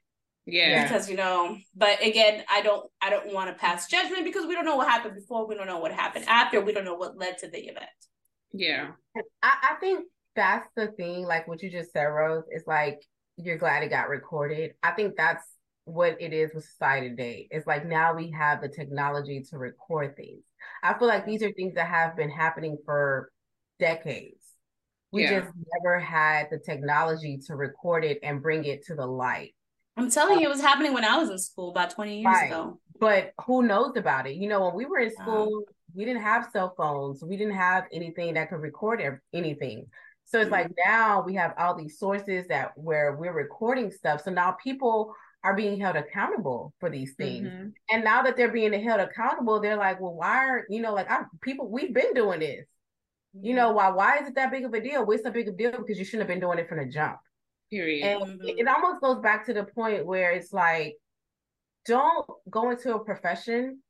Yeah. 0.45 0.83
because 0.83 1.09
you 1.09 1.15
know 1.17 1.57
but 1.75 2.01
again 2.05 2.43
i 2.51 2.61
don't 2.61 2.89
i 3.01 3.09
don't 3.09 3.33
want 3.33 3.49
to 3.49 3.59
pass 3.59 3.87
judgment 3.87 4.23
because 4.25 4.45
we 4.45 4.53
don't 4.55 4.65
know 4.65 4.75
what 4.77 4.87
happened 4.87 5.15
before 5.15 5.47
we 5.47 5.55
don't 5.55 5.67
know 5.67 5.79
what 5.79 5.91
happened 5.91 6.25
after 6.27 6.61
we 6.61 6.73
don't 6.73 6.85
know 6.85 6.95
what 6.95 7.17
led 7.17 7.37
to 7.39 7.49
the 7.49 7.59
event 7.59 7.89
Yeah. 8.53 8.91
I, 9.43 9.53
I 9.71 9.75
think 9.79 10.05
that's 10.35 10.69
the 10.75 10.87
thing, 10.87 11.25
like 11.25 11.47
what 11.47 11.61
you 11.61 11.69
just 11.69 11.91
said, 11.91 12.03
Rose, 12.05 12.45
is 12.55 12.63
like 12.65 13.01
you're 13.43 13.57
glad 13.57 13.83
it 13.83 13.89
got 13.89 14.09
recorded. 14.09 14.73
I 14.83 14.91
think 14.91 15.15
that's 15.15 15.43
what 15.85 16.17
it 16.21 16.33
is 16.33 16.53
with 16.53 16.65
society 16.65 17.09
today. 17.09 17.47
It's 17.51 17.65
like 17.65 17.85
now 17.85 18.13
we 18.13 18.31
have 18.31 18.61
the 18.61 18.67
technology 18.69 19.41
to 19.49 19.57
record 19.57 20.15
things. 20.15 20.43
I 20.83 20.93
feel 20.97 21.07
like 21.07 21.25
these 21.25 21.41
are 21.41 21.51
things 21.53 21.75
that 21.75 21.87
have 21.87 22.15
been 22.15 22.29
happening 22.29 22.77
for 22.85 23.31
decades. 23.79 24.43
We 25.11 25.23
Yeah. 25.23 25.39
just 25.41 25.53
never 25.83 25.99
had 25.99 26.49
the 26.51 26.59
technology 26.59 27.39
to 27.47 27.55
record 27.55 28.03
it 28.05 28.19
and 28.21 28.41
bring 28.41 28.65
it 28.65 28.85
to 28.87 28.95
the 28.95 29.07
light. 29.07 29.55
i'm 29.97 30.09
telling 30.09 30.39
you 30.39 30.45
it 30.45 30.49
was 30.49 30.61
happening 30.61 30.93
when 30.93 31.03
i 31.03 31.17
was 31.17 31.29
in 31.29 31.37
school 31.37 31.71
about 31.71 31.89
20 31.91 32.21
years 32.21 32.33
Right. 32.33 32.47
ago 32.51 32.79
But 33.01 33.33
who 33.45 33.63
knows 33.63 33.95
about 33.97 34.27
it? 34.27 34.35
You 34.35 34.47
know, 34.47 34.65
when 34.65 34.75
we 34.75 34.85
were 34.85 34.99
in 34.99 35.11
school, 35.11 35.63
we 35.95 36.05
didn't 36.05 36.21
have 36.21 36.49
cell 36.51 36.73
phones. 36.77 37.23
We 37.23 37.35
didn't 37.37 37.55
have 37.55 37.85
anything 37.93 38.33
that 38.35 38.49
could 38.49 38.61
record 38.61 39.01
anything. 39.33 39.87
So 40.31 40.39
it's 40.39 40.51
like 40.51 40.71
now 40.85 41.23
we 41.23 41.33
have 41.35 41.53
all 41.57 41.75
these 41.75 41.97
sources 41.97 42.47
that 42.49 42.77
where 42.77 43.15
we're 43.15 43.33
recording 43.33 43.89
stuff. 43.91 44.21
So 44.23 44.31
now 44.31 44.51
people 44.63 45.13
are 45.43 45.55
being 45.55 45.79
held 45.79 45.95
accountable 45.95 46.73
for 46.79 46.89
these 46.89 47.15
things. 47.15 47.47
Mhm. 47.47 47.73
And 47.89 48.03
now 48.03 48.21
that 48.21 48.37
they're 48.37 48.51
being 48.51 48.73
held 48.73 48.99
accountable, 49.01 49.59
they're 49.59 49.77
like, 49.77 49.99
well, 49.99 50.13
why 50.13 50.45
are 50.45 50.65
you 50.69 50.81
know, 50.81 50.93
like 50.93 51.09
I 51.09 51.23
people 51.41 51.67
we've 51.69 51.93
been 51.93 52.13
doing 52.13 52.41
this. 52.41 52.67
You 53.33 53.53
know, 53.55 53.71
why 53.71 53.89
why 53.89 54.17
is 54.19 54.27
it 54.27 54.35
that 54.35 54.51
big 54.51 54.65
of 54.65 54.73
a 54.73 54.81
deal? 54.81 55.05
What's 55.05 55.25
a 55.25 55.31
big 55.31 55.47
of 55.47 55.55
a 55.55 55.57
deal? 55.57 55.71
Because 55.71 55.97
you 55.97 56.05
shouldn't 56.05 56.27
have 56.29 56.33
been 56.35 56.39
doing 56.39 56.59
it 56.59 56.69
from 56.69 56.77
the 56.79 56.85
jump. 56.85 57.19
Period. 57.71 58.03
And 58.03 58.41
Mhm. 58.41 58.49
it, 58.49 58.59
it 58.59 58.67
almost 58.67 59.01
goes 59.01 59.19
back 59.19 59.45
to 59.47 59.53
the 59.53 59.63
point 59.63 60.05
where 60.05 60.31
it's 60.31 60.53
like, 60.53 60.97
don't 61.85 62.27
go 62.49 62.69
into 62.69 62.93
a 62.95 63.03
profession 63.03 63.81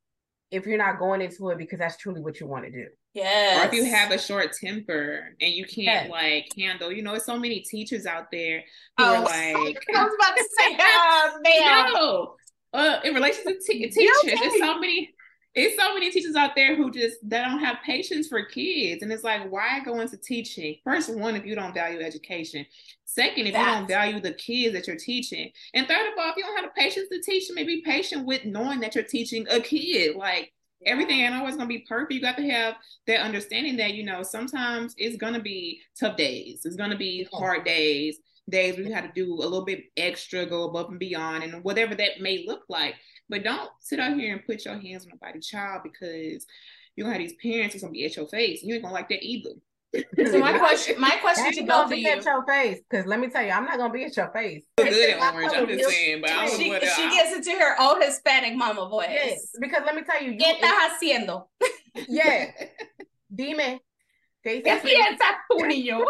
if 0.51 0.65
you're 0.65 0.77
not 0.77 0.99
going 0.99 1.21
into 1.21 1.49
it 1.49 1.57
because 1.57 1.79
that's 1.79 1.97
truly 1.97 2.21
what 2.21 2.39
you 2.39 2.47
want 2.47 2.65
to 2.65 2.71
do. 2.71 2.87
Yes 3.13 3.63
Or 3.63 3.67
if 3.67 3.73
you 3.73 3.85
have 3.85 4.11
a 4.11 4.17
short 4.17 4.51
temper 4.53 5.29
and 5.41 5.53
you 5.53 5.65
can't 5.65 6.09
Yes. 6.09 6.09
like 6.09 6.47
handle, 6.57 6.91
you 6.91 7.01
know, 7.01 7.11
there's 7.11 7.25
so 7.25 7.39
many 7.39 7.61
teachers 7.61 8.05
out 8.05 8.27
there 8.31 8.63
who 8.97 9.03
Oh, 9.05 9.15
are 9.15 9.21
like, 9.23 9.83
I 9.95 10.03
was 10.03 10.13
about 10.15 10.37
to 10.37 10.49
say, 10.57 10.77
oh, 10.79 11.39
man. 11.43 11.93
no. 11.93 12.35
Uh, 12.71 12.99
in 13.03 13.13
relation 13.15 13.43
to 13.45 13.57
te- 13.59 13.89
teachers, 13.89 14.17
okay? 14.25 14.35
there's 14.35 14.59
so 14.59 14.77
many. 14.79 15.09
It's 15.55 15.75
so 15.81 15.95
many 15.95 16.11
teachers 16.11 16.35
out 16.35 16.51
there 16.55 16.75
who 16.75 16.91
just 16.91 17.17
they 17.23 17.39
don't 17.39 17.57
have 17.59 17.77
patience 17.83 18.27
for 18.27 18.45
kids, 18.45 19.01
and 19.01 19.11
it's 19.11 19.23
like, 19.23 19.49
why 19.51 19.79
go 19.83 19.99
into 19.99 20.17
teaching? 20.17 20.75
First, 20.83 21.11
one, 21.13 21.35
if 21.35 21.43
you 21.45 21.55
don't 21.55 21.73
value 21.73 21.99
education. 22.01 22.65
Second, 23.05 23.47
if 23.47 23.57
you 23.57 23.65
don't 23.65 23.87
value 23.87 24.19
the 24.21 24.33
kids 24.33 24.75
that 24.75 24.85
you're 24.85 24.95
teaching, 24.95 25.49
and 25.73 25.87
third 25.87 26.13
of 26.13 26.19
all, 26.19 26.29
if 26.29 26.37
you 26.37 26.43
don't 26.43 26.55
have 26.57 26.65
the 26.73 26.79
patience 26.79 27.09
to 27.11 27.19
teach 27.21 27.47
them, 27.47 27.55
be 27.65 27.81
patient 27.83 28.25
with 28.27 28.45
knowing 28.45 28.81
that 28.81 28.93
you're 28.93 29.03
teaching 29.03 29.47
a 29.49 29.59
kid. 29.59 30.15
Like 30.15 30.53
everything 30.85 31.19
ain't 31.19 31.35
always 31.35 31.55
gonna 31.55 31.67
be 31.67 31.85
perfect. 31.87 32.13
You 32.13 32.21
got 32.21 32.37
to 32.37 32.49
have 32.49 32.75
that 33.07 33.21
understanding 33.21 33.77
that 33.77 33.93
you 33.93 34.03
know 34.03 34.23
sometimes 34.23 34.93
it's 34.97 35.17
gonna 35.17 35.41
be 35.41 35.81
tough 35.99 36.17
days. 36.17 36.61
It's 36.65 36.75
gonna 36.75 36.97
be 36.97 37.27
hard 37.31 37.65
days. 37.65 38.19
Days 38.49 38.77
you 38.77 38.91
have 38.91 39.05
to 39.05 39.11
do 39.13 39.33
a 39.33 39.35
little 39.35 39.63
bit 39.63 39.83
extra, 39.95 40.45
go 40.45 40.63
above 40.63 40.89
and 40.89 40.99
beyond, 40.99 41.43
and 41.43 41.63
whatever 41.63 41.93
that 41.95 42.19
may 42.19 42.45
look 42.47 42.63
like. 42.67 42.95
But 43.27 43.43
don't 43.43 43.69
sit 43.79 43.99
out 43.99 44.17
here 44.17 44.33
and 44.33 44.45
put 44.45 44.65
your 44.65 44.79
hands 44.79 45.05
on 45.05 45.11
nobody's 45.11 45.47
child 45.47 45.81
because 45.83 46.47
you're 46.95 47.05
gonna 47.05 47.19
have 47.19 47.27
these 47.27 47.37
parents 47.41 47.73
who's 47.73 47.83
gonna 47.83 47.91
be 47.91 48.05
at 48.05 48.15
your 48.15 48.27
face. 48.27 48.63
You 48.63 48.73
ain't 48.73 48.83
gonna 48.83 48.93
like 48.93 49.09
that 49.09 49.23
either. 49.23 49.51
So 49.95 50.37
my 50.39 50.57
question, 50.59 50.99
my 50.99 51.17
question 51.21 51.45
That 51.45 51.53
to 51.55 51.59
ain't 51.61 51.69
both 51.69 51.83
of 51.85 51.89
be 51.91 51.97
you. 52.01 52.09
at 52.09 52.23
your 52.23 52.45
face. 52.45 52.79
Because 52.89 53.05
let 53.07 53.19
me 53.19 53.27
tell 53.29 53.43
you, 53.43 53.49
I'm 53.51 53.65
not 53.65 53.77
gonna 53.77 53.91
be 53.93 54.03
at 54.05 54.15
your 54.15 54.31
face. 54.31 54.63
Good 54.77 54.87
at 54.87 55.21
I'm 55.21 55.35
orange. 55.35 55.51
gonna 55.51 55.63
I'm 55.63 55.67
just 55.77 55.89
saying, 55.89 56.21
but 56.21 56.29
I 56.29 56.45
don't 56.45 56.59
know 56.59 56.79
She, 56.79 56.87
she 56.89 57.09
gets 57.09 57.35
into 57.35 57.59
her 57.59 57.81
old 57.81 58.03
Hispanic 58.03 58.55
mama 58.55 58.87
voice. 58.87 59.07
Yes, 59.09 59.49
because 59.59 59.81
let 59.85 59.95
me 59.95 60.03
tell 60.03 60.21
you, 60.21 60.33
you 60.33 60.37
¿Qué 60.37 60.59
estás 60.59 60.73
haciendo? 60.91 61.47
yeah, 62.07 62.51
dime. 63.33 63.79
¿Qué 64.45 64.61
¿Qué 64.63 64.69
hiciste? 64.77 64.95
piensas 64.95 65.35
tú, 65.49 65.57
niño? 65.65 66.05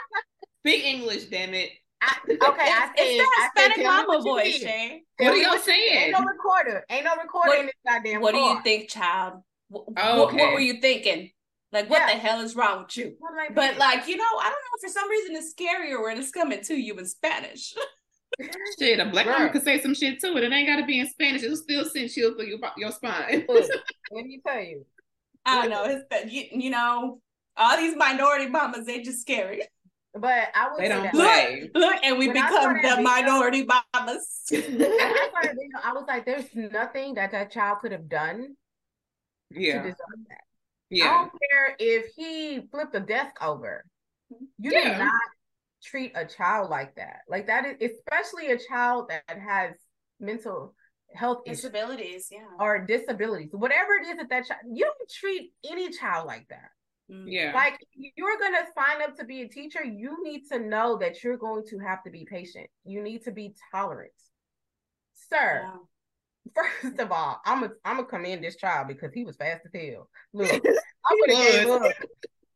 Speak 0.60 0.84
English, 0.84 1.24
damn 1.26 1.54
it. 1.54 1.70
I, 2.02 2.16
okay, 2.24 2.38
I 2.40 2.86
said, 2.86 2.92
It's, 2.96 3.20
it's 3.20 3.38
I 3.38 3.48
the 3.54 3.60
Hispanic 3.60 3.86
mama 3.86 4.22
voice, 4.22 4.44
did. 4.58 4.62
Shay. 4.62 5.02
What 5.18 5.28
are 5.34 5.36
y'all 5.36 5.58
saying? 5.58 5.98
Ain't 6.04 6.12
no 6.12 6.20
recorder. 6.24 6.84
Ain't 6.88 7.04
no 7.04 7.14
recorder 7.22 7.48
What- 7.50 7.58
in 7.60 7.66
this 7.66 7.74
goddamn 7.86 8.20
What 8.22 8.32
do 8.34 8.40
you 8.40 8.62
think, 8.62 8.88
child? 8.88 9.42
What, 9.68 9.84
Oh, 9.98 10.24
what, 10.24 10.34
what 10.34 10.52
were 10.54 10.60
you 10.60 10.80
thinking? 10.80 11.30
Like, 11.72 11.88
what 11.88 12.00
Yeah. 12.00 12.14
the 12.14 12.18
hell 12.20 12.40
is 12.40 12.56
wrong 12.56 12.82
with 12.82 12.96
you? 12.96 13.16
But 13.54 13.78
like, 13.78 14.06
you 14.08 14.16
know, 14.16 14.24
I 14.24 14.44
don't 14.44 14.52
know. 14.52 14.78
For 14.80 14.88
some 14.88 15.08
reason, 15.08 15.36
it's 15.36 15.54
scarier 15.54 16.02
when 16.02 16.18
it's 16.18 16.30
coming 16.32 16.60
to 16.64 16.74
you 16.74 16.94
in 16.98 17.06
Spanish. 17.06 17.74
Shit, 18.78 19.00
a 19.00 19.06
black 19.06 19.26
Bruh. 19.26 19.34
woman 19.38 19.52
could 19.52 19.62
say 19.64 19.80
some 19.80 19.94
shit 19.94 20.20
too, 20.20 20.28
and 20.36 20.38
it 20.38 20.52
ain't 20.52 20.68
gotta 20.68 20.86
be 20.86 21.00
in 21.00 21.08
Spanish. 21.08 21.42
It'll 21.42 21.56
still 21.56 21.84
send 21.84 22.10
chills 22.10 22.36
through 22.36 22.46
your 22.46 22.58
your 22.76 22.92
spine. 22.92 23.44
look, 23.48 23.68
let 24.12 24.24
me 24.24 24.40
tell 24.46 24.60
you. 24.60 24.86
I 25.44 25.60
don't 25.62 25.70
know. 25.70 25.84
It's 25.84 26.04
that 26.10 26.30
you, 26.30 26.44
you 26.52 26.70
know, 26.70 27.20
all 27.56 27.76
these 27.76 27.96
minority 27.96 28.46
mamas, 28.48 28.86
they 28.86 29.02
just 29.02 29.20
scary. 29.20 29.62
But 30.14 30.48
I 30.54 30.70
would 30.70 30.80
They 30.80 30.88
say 30.88 30.94
don't 31.02 31.10
play. 31.10 31.70
Look, 31.74 31.96
and 32.02 32.18
we 32.18 32.28
When 32.28 32.34
become 32.36 32.74
the 32.74 32.80
video- 32.88 33.02
minority 33.02 33.64
mamas. 33.64 34.42
I 34.52 34.56
video, 34.56 35.78
I 35.84 35.92
was 35.92 36.04
like, 36.08 36.24
there's 36.24 36.46
nothing 36.54 37.14
that 37.14 37.30
that 37.32 37.50
child 37.52 37.78
could 37.80 37.92
have 37.92 38.08
done 38.08 38.56
to 39.52 39.60
yeah. 39.60 39.82
deserve 39.82 39.96
that. 40.28 40.40
Yeah. 40.90 41.04
I 41.04 41.18
don't 41.18 41.32
care 41.50 41.76
if 41.78 42.12
he 42.16 42.66
flipped 42.70 42.94
a 42.94 43.00
desk 43.00 43.36
over. 43.40 43.84
You 44.58 44.72
yeah. 44.72 44.90
did 44.90 44.98
not 44.98 45.12
treat 45.82 46.12
a 46.14 46.24
child 46.24 46.70
like 46.70 46.96
that. 46.96 47.20
Like 47.28 47.46
that 47.46 47.64
is 47.66 47.92
especially 47.92 48.52
a 48.52 48.58
child 48.58 49.10
that 49.10 49.38
has 49.38 49.74
mental 50.18 50.74
health 51.14 51.44
disabilities, 51.44 52.28
issues, 52.30 52.32
yeah, 52.32 52.64
or 52.64 52.84
disabilities, 52.84 53.50
whatever 53.52 53.94
it 53.94 54.06
is 54.06 54.16
that 54.18 54.28
that 54.30 54.46
child. 54.46 54.60
You 54.72 54.84
don't 54.84 55.10
treat 55.10 55.52
any 55.68 55.90
child 55.90 56.26
like 56.26 56.48
that. 56.48 56.70
Mm. 57.10 57.24
Yeah. 57.26 57.52
Like 57.54 57.84
you're 57.94 58.38
going 58.38 58.52
to 58.52 58.64
sign 58.76 59.02
up 59.02 59.16
to 59.16 59.24
be 59.24 59.42
a 59.42 59.48
teacher, 59.48 59.84
you 59.84 60.22
need 60.22 60.42
to 60.50 60.58
know 60.58 60.98
that 60.98 61.22
you're 61.22 61.36
going 61.36 61.64
to 61.70 61.78
have 61.78 62.02
to 62.04 62.10
be 62.10 62.24
patient. 62.24 62.68
You 62.84 63.02
need 63.02 63.24
to 63.24 63.32
be 63.32 63.54
tolerant. 63.72 64.12
Sir, 65.14 65.62
yeah. 65.64 65.76
First 66.54 66.98
of 66.98 67.12
all, 67.12 67.40
I'm 67.44 67.60
gonna 67.60 67.72
I'm 67.84 67.96
gonna 67.96 68.08
commend 68.08 68.42
this 68.42 68.56
child 68.56 68.88
because 68.88 69.12
he 69.12 69.24
was 69.24 69.36
fast 69.36 69.62
as 69.66 69.80
hell. 69.80 70.08
Look, 70.32 70.50
I'm 70.52 71.20
gonna 71.26 71.50
gave 71.50 71.68
up. 71.68 71.82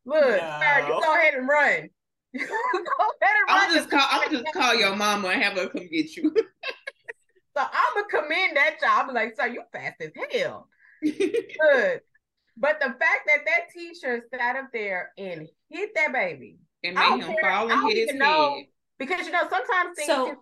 Look, 0.05 0.21
no. 0.21 0.59
sir, 0.61 0.87
you 0.87 1.01
go 1.03 1.15
ahead 1.15 1.33
and 1.33 1.47
run. 1.47 1.89
go 2.37 2.43
ahead 2.43 3.35
and 3.37 3.49
I'm 3.49 3.69
run. 3.69 3.77
Just 3.77 3.89
call, 3.89 4.07
I'm 4.09 4.31
just 4.31 4.45
call 4.53 4.75
your 4.75 4.95
mama 4.95 5.29
and 5.29 5.41
have 5.41 5.53
her 5.53 5.67
come 5.67 5.87
get 5.87 6.15
you. 6.15 6.33
so 7.57 7.63
I'm 7.63 7.93
gonna 7.95 8.07
commend 8.23 8.57
that 8.57 8.79
child. 8.79 9.09
I'm 9.09 9.15
like, 9.15 9.35
sir, 9.35 9.47
you 9.47 9.61
fast 9.71 10.01
as 10.01 10.11
hell. 10.31 10.67
Good. 11.01 12.01
But 12.57 12.79
the 12.79 12.87
fact 12.87 13.27
that 13.27 13.39
that 13.45 13.69
teacher 13.73 14.23
sat 14.33 14.55
up 14.55 14.69
there 14.71 15.11
and 15.17 15.47
hit 15.69 15.89
that 15.95 16.13
baby 16.13 16.57
and 16.83 16.95
made 16.95 17.23
him 17.23 17.35
care, 17.35 17.51
fall 17.51 17.69
and 17.69 17.89
hit 17.89 18.09
his 18.09 18.17
know, 18.17 18.55
head. 18.55 18.65
Because 18.97 19.25
you 19.25 19.31
know, 19.31 19.47
sometimes 19.49 19.97
things 19.97 20.07
so, 20.07 20.35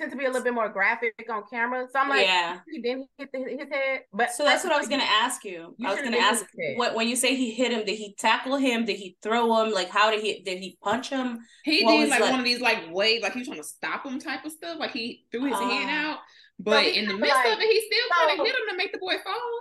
tend 0.00 0.10
to 0.12 0.16
be 0.16 0.24
a 0.24 0.28
little 0.28 0.42
bit 0.42 0.54
more 0.54 0.68
graphic 0.68 1.14
on 1.30 1.42
camera. 1.50 1.86
So 1.92 1.98
I'm 1.98 2.08
like, 2.08 2.26
yeah, 2.26 2.58
he 2.70 2.80
didn't 2.80 3.08
hit 3.18 3.30
the, 3.32 3.38
his 3.38 3.68
head. 3.70 4.00
But 4.12 4.32
so 4.32 4.44
that's 4.44 4.64
what 4.64 4.72
I 4.72 4.78
was 4.78 4.88
gonna 4.88 5.02
ask 5.04 5.44
you. 5.44 5.74
you 5.76 5.88
I 5.88 5.92
was 5.92 6.02
gonna 6.02 6.16
ask 6.16 6.44
what 6.76 6.94
when 6.94 7.08
you 7.08 7.16
say 7.16 7.36
he 7.36 7.50
hit 7.50 7.72
him, 7.72 7.84
did 7.84 7.96
he 7.96 8.14
tackle 8.18 8.56
him? 8.56 8.84
Did 8.84 8.96
he 8.96 9.16
throw 9.22 9.62
him? 9.62 9.72
Like 9.72 9.90
how 9.90 10.10
did 10.10 10.20
he 10.20 10.40
did 10.40 10.58
he 10.58 10.78
punch 10.82 11.10
him? 11.10 11.40
He 11.64 11.84
what 11.84 11.92
did 11.92 12.10
like, 12.10 12.20
like, 12.20 12.30
one 12.30 12.40
of 12.40 12.44
these 12.44 12.60
like 12.60 12.92
wave, 12.92 13.22
like 13.22 13.34
he 13.34 13.40
was 13.40 13.48
trying 13.48 13.60
to 13.60 13.64
stop 13.64 14.06
him 14.06 14.18
type 14.18 14.44
of 14.44 14.52
stuff. 14.52 14.78
Like 14.78 14.92
he 14.92 15.26
threw 15.30 15.44
his 15.44 15.54
uh, 15.54 15.60
hand 15.60 15.90
out. 15.90 16.18
But 16.58 16.84
so 16.84 16.90
in 16.90 17.08
the 17.08 17.14
midst 17.14 17.34
like, 17.34 17.52
of 17.52 17.58
it, 17.58 17.68
he 17.68 17.80
still 17.80 18.08
so, 18.08 18.26
kind 18.26 18.40
of 18.40 18.46
hit 18.46 18.54
him 18.54 18.62
to 18.70 18.76
make 18.76 18.92
the 18.92 18.98
boy 18.98 19.14
fall. 19.24 19.60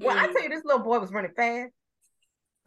Well, 0.00 0.16
mm. 0.16 0.20
I 0.20 0.32
tell 0.32 0.42
you, 0.42 0.48
this 0.48 0.64
little 0.64 0.82
boy 0.82 0.98
was 0.98 1.12
running 1.12 1.30
fast. 1.36 1.72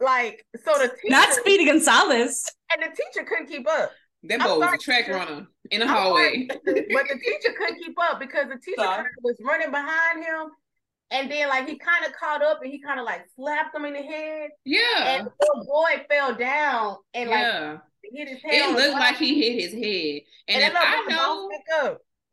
Like, 0.00 0.44
so 0.64 0.72
the 0.78 0.88
teacher, 0.88 1.08
not 1.08 1.32
Speedy 1.32 1.66
Gonzalez, 1.66 2.44
and 2.72 2.82
the 2.82 2.96
teacher 2.96 3.26
couldn't 3.26 3.48
keep 3.48 3.66
up. 3.68 3.90
That 4.24 4.40
boy 4.40 4.58
was 4.58 4.74
a 4.74 4.78
track 4.78 5.08
runner 5.08 5.46
in 5.70 5.80
the 5.80 5.86
hallway. 5.86 6.46
but 6.48 6.64
the 6.64 7.20
teacher 7.22 7.54
couldn't 7.56 7.82
keep 7.82 7.96
up 8.00 8.18
because 8.18 8.48
the 8.48 8.58
teacher 8.58 8.82
kind 8.82 9.06
was 9.22 9.36
running 9.44 9.70
behind 9.70 10.24
him. 10.24 10.50
And 11.10 11.30
then 11.30 11.48
like 11.48 11.68
he 11.68 11.78
kind 11.78 12.04
of 12.04 12.12
caught 12.14 12.42
up 12.42 12.60
and 12.62 12.72
he 12.72 12.80
kind 12.80 12.98
of 12.98 13.06
like 13.06 13.22
slapped 13.36 13.74
him 13.74 13.84
in 13.84 13.92
the 13.92 14.02
head. 14.02 14.50
Yeah. 14.64 15.18
And 15.18 15.26
the 15.26 15.66
boy 15.66 16.04
fell 16.10 16.34
down 16.34 16.96
and 17.14 17.30
like 17.30 17.38
yeah. 17.38 17.76
hit 18.12 18.28
his 18.28 18.42
head. 18.42 18.52
It 18.52 18.76
looked 18.76 18.98
like 18.98 19.16
he 19.16 19.40
hit 19.40 19.62
his 19.62 19.72
head. 19.72 20.22
And, 20.48 20.62
and 20.62 20.72
if 20.72 20.74
I 20.76 21.06
know 21.08 21.48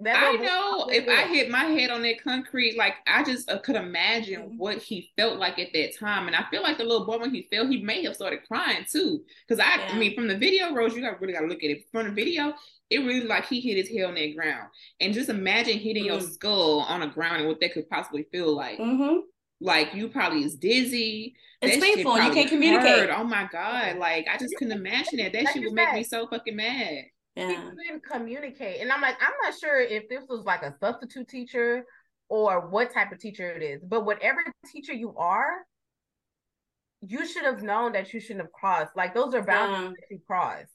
I 0.07 0.33
know 0.33 0.87
if 0.89 1.07
I 1.07 1.27
hit 1.27 1.49
my 1.49 1.65
head 1.65 1.89
on 1.89 2.01
that 2.03 2.23
concrete, 2.23 2.77
like 2.77 2.95
I 3.07 3.23
just 3.23 3.49
uh, 3.49 3.59
could 3.59 3.75
imagine 3.75 4.41
mm-hmm. 4.41 4.57
what 4.57 4.77
he 4.77 5.11
felt 5.17 5.37
like 5.37 5.59
at 5.59 5.73
that 5.73 5.97
time, 5.97 6.27
and 6.27 6.35
I 6.35 6.45
feel 6.49 6.61
like 6.61 6.77
the 6.77 6.83
little 6.83 7.05
boy 7.05 7.17
when 7.17 7.33
he 7.33 7.47
fell, 7.51 7.67
he 7.67 7.81
may 7.81 8.03
have 8.03 8.15
started 8.15 8.39
crying 8.47 8.85
too. 8.89 9.23
Because 9.47 9.63
I, 9.63 9.77
yeah. 9.77 9.89
I 9.91 9.97
mean, 9.97 10.15
from 10.15 10.27
the 10.27 10.37
video, 10.37 10.73
Rose, 10.73 10.95
you 10.95 11.01
got 11.01 11.21
really 11.21 11.33
got 11.33 11.41
to 11.41 11.47
look 11.47 11.63
at 11.63 11.69
it. 11.69 11.85
From 11.91 12.07
the 12.07 12.11
video, 12.11 12.53
it 12.89 12.99
really 12.99 13.27
like 13.27 13.45
he 13.45 13.61
hit 13.61 13.77
his 13.77 13.89
head 13.89 14.05
on 14.05 14.15
that 14.15 14.35
ground, 14.35 14.69
and 14.99 15.13
just 15.13 15.29
imagine 15.29 15.77
hitting 15.77 16.05
mm-hmm. 16.05 16.19
your 16.19 16.21
skull 16.21 16.81
on 16.81 17.01
the 17.01 17.07
ground 17.07 17.37
and 17.37 17.47
what 17.47 17.59
that 17.61 17.73
could 17.73 17.89
possibly 17.89 18.27
feel 18.31 18.55
like. 18.55 18.79
Mm-hmm. 18.79 19.19
Like 19.61 19.93
you 19.93 20.09
probably 20.09 20.43
is 20.43 20.55
dizzy. 20.55 21.35
It's 21.61 21.81
painful. 21.81 22.21
You 22.21 22.31
can't 22.31 22.49
communicate. 22.49 23.09
Hurt. 23.09 23.17
Oh 23.17 23.23
my 23.23 23.47
god! 23.51 23.97
Like 23.97 24.27
I 24.31 24.37
just 24.37 24.55
couldn't 24.57 24.77
imagine 24.77 25.19
that. 25.19 25.33
That 25.33 25.47
shit 25.53 25.63
would 25.63 25.73
make 25.73 25.93
me 25.93 26.03
so 26.03 26.27
fucking 26.27 26.55
mad 26.55 27.05
yeah. 27.35 27.49
he 27.49 27.55
couldn't 27.55 28.03
communicate. 28.09 28.81
And 28.81 28.91
I'm 28.91 29.01
like, 29.01 29.17
I'm 29.21 29.33
not 29.43 29.57
sure 29.59 29.81
if 29.81 30.07
this 30.09 30.23
was 30.29 30.45
like 30.45 30.61
a 30.61 30.75
substitute 30.79 31.27
teacher 31.27 31.85
or 32.29 32.67
what 32.69 32.93
type 32.93 33.11
of 33.11 33.19
teacher 33.19 33.51
it 33.51 33.63
is, 33.63 33.81
but 33.83 34.05
whatever 34.05 34.43
teacher 34.71 34.93
you 34.93 35.15
are, 35.17 35.65
you 37.05 37.27
should 37.27 37.43
have 37.43 37.61
known 37.61 37.93
that 37.93 38.13
you 38.13 38.19
shouldn't 38.19 38.41
have 38.41 38.51
crossed. 38.51 38.95
Like 38.95 39.13
those 39.13 39.33
are 39.33 39.43
boundaries 39.43 39.81
yeah. 39.83 39.89
that 39.89 40.15
you 40.15 40.19
crossed. 40.25 40.71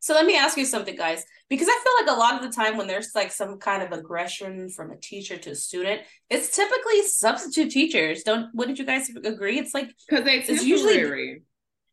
So 0.00 0.14
let 0.14 0.26
me 0.26 0.36
ask 0.36 0.56
you 0.56 0.64
something, 0.64 0.96
guys, 0.96 1.24
because 1.48 1.68
I 1.68 1.80
feel 1.84 2.06
like 2.06 2.16
a 2.16 2.18
lot 2.18 2.34
of 2.34 2.42
the 2.42 2.54
time 2.54 2.76
when 2.76 2.86
there's 2.86 3.10
like 3.14 3.30
some 3.30 3.58
kind 3.58 3.82
of 3.82 3.92
aggression 3.92 4.68
from 4.70 4.90
a 4.90 4.96
teacher 4.96 5.36
to 5.36 5.50
a 5.50 5.54
student, 5.54 6.02
it's 6.30 6.54
typically 6.54 7.02
substitute 7.02 7.70
teachers. 7.70 8.22
Don't 8.22 8.48
wouldn't 8.54 8.78
you 8.78 8.86
guys 8.86 9.08
agree? 9.24 9.58
It's 9.58 9.74
like 9.74 9.90
because 10.08 10.26
it's 10.26 10.64
usually 10.64 11.42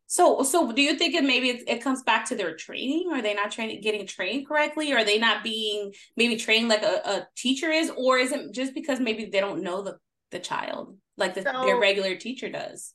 so, 0.06 0.42
so 0.42 0.70
do 0.72 0.82
you 0.82 0.96
think 0.96 1.14
it 1.14 1.24
maybe 1.24 1.50
it, 1.50 1.68
it 1.68 1.82
comes 1.82 2.02
back 2.02 2.28
to 2.28 2.36
their 2.36 2.54
training? 2.54 3.10
Are 3.12 3.22
they 3.22 3.34
not 3.34 3.50
training, 3.50 3.80
getting 3.80 4.06
trained 4.06 4.46
correctly? 4.46 4.92
Are 4.92 5.04
they 5.04 5.18
not 5.18 5.42
being 5.42 5.92
maybe 6.16 6.36
trained 6.36 6.68
like 6.68 6.82
a, 6.82 7.00
a 7.04 7.28
teacher 7.36 7.70
is, 7.70 7.90
or 7.96 8.18
is 8.18 8.32
it 8.32 8.52
just 8.52 8.74
because 8.74 9.00
maybe 9.00 9.26
they 9.26 9.40
don't 9.40 9.62
know 9.62 9.82
the 9.82 9.96
the 10.30 10.38
child 10.38 10.96
like 11.16 11.34
the, 11.34 11.42
so, 11.42 11.64
their 11.64 11.78
regular 11.78 12.16
teacher 12.16 12.50
does? 12.50 12.92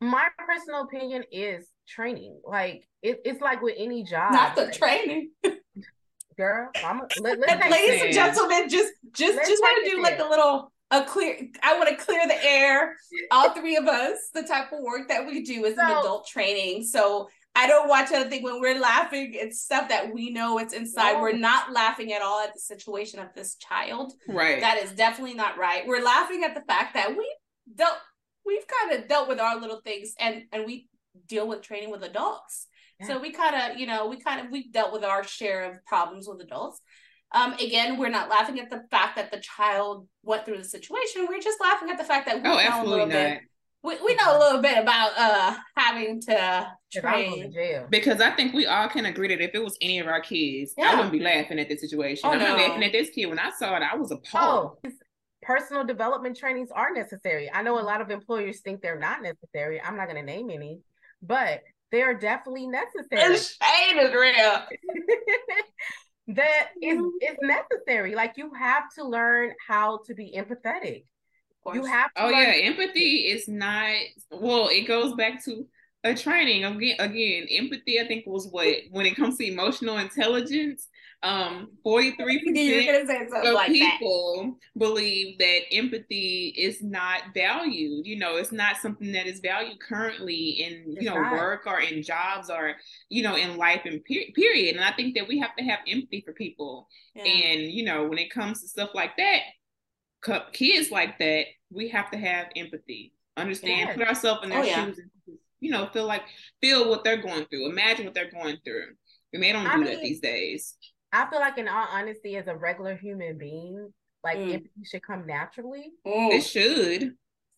My 0.00 0.28
personal 0.46 0.82
opinion 0.82 1.24
is 1.32 1.68
training. 1.88 2.40
Like 2.44 2.88
it, 3.02 3.20
it's 3.24 3.40
like 3.40 3.60
with 3.62 3.74
any 3.76 4.04
job. 4.04 4.32
Not 4.32 4.54
the 4.54 4.66
like, 4.66 4.74
training. 4.74 5.30
girl, 6.36 6.70
let, 7.20 7.38
ladies 7.70 8.02
and 8.02 8.12
gentlemen, 8.12 8.68
just 8.68 8.92
just 9.12 9.36
let's 9.36 9.48
just 9.48 9.62
want 9.62 9.84
to 9.84 9.90
do 9.90 10.02
like 10.02 10.18
a 10.20 10.24
little 10.24 10.72
a 10.90 11.04
clear 11.04 11.36
i 11.62 11.76
want 11.76 11.88
to 11.88 11.96
clear 11.96 12.26
the 12.26 12.44
air. 12.44 12.96
All 13.30 13.50
three 13.50 13.76
of 13.76 13.86
us 13.86 14.30
the 14.32 14.42
type 14.42 14.72
of 14.72 14.80
work 14.80 15.08
that 15.08 15.26
we 15.26 15.42
do 15.42 15.64
is 15.64 15.76
so, 15.76 15.82
an 15.82 15.90
adult 15.90 16.26
training. 16.26 16.84
So 16.84 17.28
i 17.54 17.66
don't 17.66 17.88
watch 17.88 18.12
anything 18.12 18.42
when 18.42 18.60
we're 18.60 18.78
laughing. 18.78 19.32
It's 19.34 19.60
stuff 19.60 19.88
that 19.88 20.12
we 20.12 20.30
know 20.30 20.58
it's 20.58 20.74
inside. 20.74 21.14
No. 21.14 21.22
we're 21.22 21.36
not 21.36 21.72
laughing 21.72 22.12
at 22.12 22.22
all 22.22 22.40
at 22.40 22.54
the 22.54 22.60
situation 22.60 23.18
of 23.18 23.28
this 23.34 23.56
child. 23.56 24.12
Right. 24.28 24.60
That 24.60 24.78
is 24.82 24.92
definitely 24.92 25.34
not 25.34 25.58
right. 25.58 25.86
We're 25.86 26.04
laughing 26.04 26.44
at 26.44 26.54
the 26.54 26.62
fact 26.62 26.94
that 26.94 27.16
we 27.16 27.36
dealt 27.74 27.98
we've 28.44 28.66
kind 28.66 29.00
of 29.00 29.08
dealt 29.08 29.28
with 29.28 29.40
our 29.40 29.60
little 29.60 29.80
things 29.80 30.14
and 30.20 30.44
and 30.52 30.66
we 30.66 30.88
deal 31.26 31.48
with 31.48 31.62
training 31.62 31.90
with 31.90 32.04
adults. 32.04 32.68
Yeah. 33.00 33.08
so 33.08 33.18
we 33.18 33.30
kind 33.32 33.72
of 33.72 33.78
you 33.78 33.86
know 33.86 34.06
we 34.06 34.18
kind 34.20 34.40
of 34.40 34.52
we've 34.52 34.72
dealt 34.72 34.92
with 34.92 35.04
our 35.04 35.24
share 35.24 35.70
of 35.70 35.84
problems 35.84 36.28
with 36.28 36.40
adults 36.40 36.80
um, 37.32 37.52
again, 37.54 37.98
we're 37.98 38.08
not 38.08 38.28
laughing 38.28 38.60
at 38.60 38.70
the 38.70 38.82
fact 38.90 39.16
that 39.16 39.30
the 39.30 39.38
child 39.38 40.06
went 40.22 40.44
through 40.44 40.58
the 40.58 40.64
situation. 40.64 41.26
We're 41.28 41.40
just 41.40 41.60
laughing 41.60 41.90
at 41.90 41.98
the 41.98 42.04
fact 42.04 42.26
that 42.26 42.36
we 42.42 42.48
oh, 42.48 42.54
know 42.54 42.82
a 42.82 42.88
little 42.88 43.06
not. 43.06 43.12
bit. 43.12 43.40
We, 43.82 43.96
we 44.04 44.14
know 44.16 44.36
a 44.36 44.38
little 44.38 44.62
bit 44.62 44.78
about 44.78 45.12
uh 45.16 45.56
having 45.76 46.20
to 46.22 46.72
train. 46.92 47.52
Because 47.90 48.20
I 48.20 48.30
think 48.30 48.52
we 48.52 48.66
all 48.66 48.88
can 48.88 49.06
agree 49.06 49.28
that 49.28 49.40
if 49.40 49.52
it 49.54 49.62
was 49.62 49.76
any 49.80 49.98
of 49.98 50.06
our 50.06 50.20
kids, 50.20 50.72
yeah. 50.76 50.90
I 50.90 50.94
wouldn't 50.94 51.12
be 51.12 51.20
laughing 51.20 51.58
at 51.58 51.68
the 51.68 51.76
situation. 51.76 52.28
Oh, 52.28 52.32
I'm 52.32 52.38
no. 52.38 52.48
not 52.48 52.58
laughing 52.58 52.84
at 52.84 52.92
this 52.92 53.10
kid. 53.10 53.26
When 53.26 53.38
I 53.38 53.50
saw 53.50 53.76
it, 53.76 53.82
I 53.82 53.96
was 53.96 54.10
appalled. 54.10 54.78
Oh, 54.84 54.90
personal 55.42 55.84
development 55.84 56.36
trainings 56.36 56.70
are 56.74 56.92
necessary. 56.92 57.50
I 57.52 57.62
know 57.62 57.78
a 57.78 57.82
lot 57.82 58.00
of 58.00 58.10
employers 58.10 58.60
think 58.60 58.82
they're 58.82 58.98
not 58.98 59.22
necessary. 59.22 59.80
I'm 59.80 59.96
not 59.96 60.08
going 60.08 60.16
to 60.16 60.26
name 60.26 60.50
any, 60.50 60.80
but 61.22 61.62
they 61.92 62.02
are 62.02 62.14
definitely 62.14 62.66
necessary. 62.66 63.36
The 63.36 63.38
shade 63.38 64.00
is 64.00 64.12
real. 64.12 64.62
that 66.28 66.68
is 66.82 66.98
mm-hmm. 66.98 67.08
is 67.22 67.36
necessary. 67.42 68.14
Like 68.14 68.34
you 68.36 68.52
have 68.54 68.84
to 68.96 69.04
learn 69.04 69.52
how 69.66 70.00
to 70.06 70.14
be 70.14 70.34
empathetic. 70.36 71.04
You 71.72 71.84
have 71.84 72.12
to 72.14 72.24
Oh 72.24 72.28
yeah, 72.28 72.52
empathy 72.62 73.28
is 73.28 73.48
not 73.48 73.94
well, 74.30 74.68
it 74.68 74.86
goes 74.86 75.14
back 75.14 75.44
to 75.44 75.66
a 76.04 76.14
training. 76.14 76.64
Again 76.64 76.96
again, 76.98 77.46
empathy 77.50 78.00
I 78.00 78.06
think 78.06 78.24
was 78.26 78.48
what 78.48 78.68
when 78.90 79.06
it 79.06 79.16
comes 79.16 79.36
to 79.38 79.46
emotional 79.46 79.98
intelligence, 79.98 80.88
um 81.26 81.68
43 81.82 82.44
percent 82.44 83.30
of 83.34 83.54
like 83.54 83.72
people 83.72 84.54
that. 84.74 84.78
believe 84.78 85.38
that 85.38 85.60
empathy 85.72 86.54
is 86.56 86.82
not 86.82 87.22
valued 87.34 88.06
you 88.06 88.16
know 88.16 88.36
it's 88.36 88.52
not 88.52 88.76
something 88.76 89.10
that 89.12 89.26
is 89.26 89.40
valued 89.40 89.80
currently 89.80 90.62
in 90.62 90.84
you 90.86 90.96
it's 90.96 91.06
know 91.06 91.20
not. 91.20 91.32
work 91.32 91.66
or 91.66 91.80
in 91.80 92.02
jobs 92.02 92.48
or 92.48 92.74
you 93.08 93.22
know 93.22 93.34
in 93.36 93.56
life 93.56 93.82
and 93.84 94.04
per- 94.04 94.32
period 94.34 94.76
and 94.76 94.84
i 94.84 94.92
think 94.92 95.16
that 95.16 95.26
we 95.26 95.38
have 95.38 95.54
to 95.56 95.64
have 95.64 95.80
empathy 95.88 96.22
for 96.24 96.32
people 96.32 96.86
yeah. 97.14 97.24
and 97.24 97.72
you 97.72 97.84
know 97.84 98.06
when 98.06 98.18
it 98.18 98.30
comes 98.30 98.60
to 98.60 98.68
stuff 98.68 98.90
like 98.94 99.16
that 99.16 99.40
kids 100.52 100.90
like 100.90 101.18
that 101.18 101.44
we 101.70 101.88
have 101.88 102.10
to 102.10 102.18
have 102.18 102.46
empathy 102.56 103.12
understand 103.36 103.88
yeah. 103.88 103.94
put 103.94 104.06
ourselves 104.06 104.42
in 104.44 104.50
their 104.50 104.60
oh, 104.60 104.64
shoes 104.64 104.74
yeah. 104.74 104.82
and 104.82 105.38
you 105.60 105.70
know 105.70 105.88
feel 105.92 106.06
like 106.06 106.22
feel 106.60 106.88
what 106.88 107.04
they're 107.04 107.22
going 107.22 107.44
through 107.46 107.68
imagine 107.68 108.04
what 108.04 108.14
they're 108.14 108.30
going 108.30 108.56
through 108.64 108.88
and 109.32 109.42
they 109.42 109.52
don't 109.52 109.66
I 109.66 109.76
do 109.76 109.84
mean, 109.84 109.92
that 109.92 110.02
these 110.02 110.20
days 110.20 110.76
I 111.12 111.28
feel 111.30 111.40
like, 111.40 111.58
in 111.58 111.68
all 111.68 111.86
honesty, 111.90 112.36
as 112.36 112.46
a 112.46 112.56
regular 112.56 112.96
human 112.96 113.38
being, 113.38 113.92
like 114.22 114.38
mm. 114.38 114.54
empathy 114.54 114.84
should 114.84 115.02
come 115.02 115.26
naturally. 115.26 115.92
Mm. 116.06 116.32
It 116.32 116.42
should. 116.42 117.14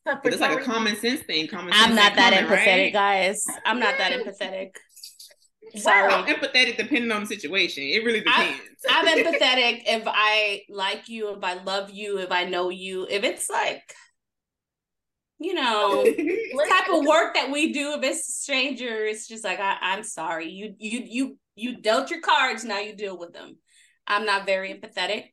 So 0.06 0.18
it's 0.24 0.40
like 0.40 0.60
a 0.60 0.64
common 0.64 0.96
sense 0.96 1.20
thing. 1.22 1.48
Common 1.48 1.72
I'm 1.74 1.94
not 1.94 2.14
that 2.14 2.32
common, 2.32 2.48
empathetic, 2.48 2.84
right? 2.84 2.92
guys. 2.92 3.44
I'm 3.66 3.78
not 3.78 3.98
that 3.98 4.12
empathetic. 4.12 4.70
Sorry. 5.76 6.12
I'm 6.12 6.24
empathetic 6.24 6.76
depending 6.78 7.12
on 7.12 7.22
the 7.22 7.26
situation. 7.26 7.82
It 7.84 8.04
really 8.04 8.20
depends. 8.20 8.60
I, 8.88 9.00
I'm 9.00 9.06
empathetic 9.24 9.82
if 9.86 10.04
I 10.06 10.62
like 10.70 11.08
you, 11.08 11.34
if 11.34 11.44
I 11.44 11.62
love 11.62 11.90
you, 11.90 12.18
if 12.18 12.32
I 12.32 12.44
know 12.44 12.70
you. 12.70 13.06
If 13.10 13.24
it's 13.24 13.50
like 13.50 13.82
you 15.40 15.54
know, 15.54 16.02
the 16.02 16.66
type 16.68 16.92
of 16.92 17.06
work 17.06 17.34
that 17.34 17.50
we 17.50 17.72
do 17.72 17.92
if 17.92 18.02
it's 18.02 18.28
a 18.28 18.32
stranger, 18.32 19.04
it's 19.04 19.28
just 19.28 19.44
like 19.44 19.60
I, 19.60 19.76
I'm 19.80 20.02
sorry. 20.02 20.48
You 20.48 20.74
you 20.78 21.02
you 21.06 21.38
you 21.58 21.80
dealt 21.80 22.10
your 22.10 22.20
cards, 22.20 22.64
now 22.64 22.78
you 22.78 22.94
deal 22.94 23.18
with 23.18 23.32
them. 23.32 23.56
I'm 24.06 24.24
not 24.24 24.46
very 24.46 24.72
empathetic. 24.72 25.24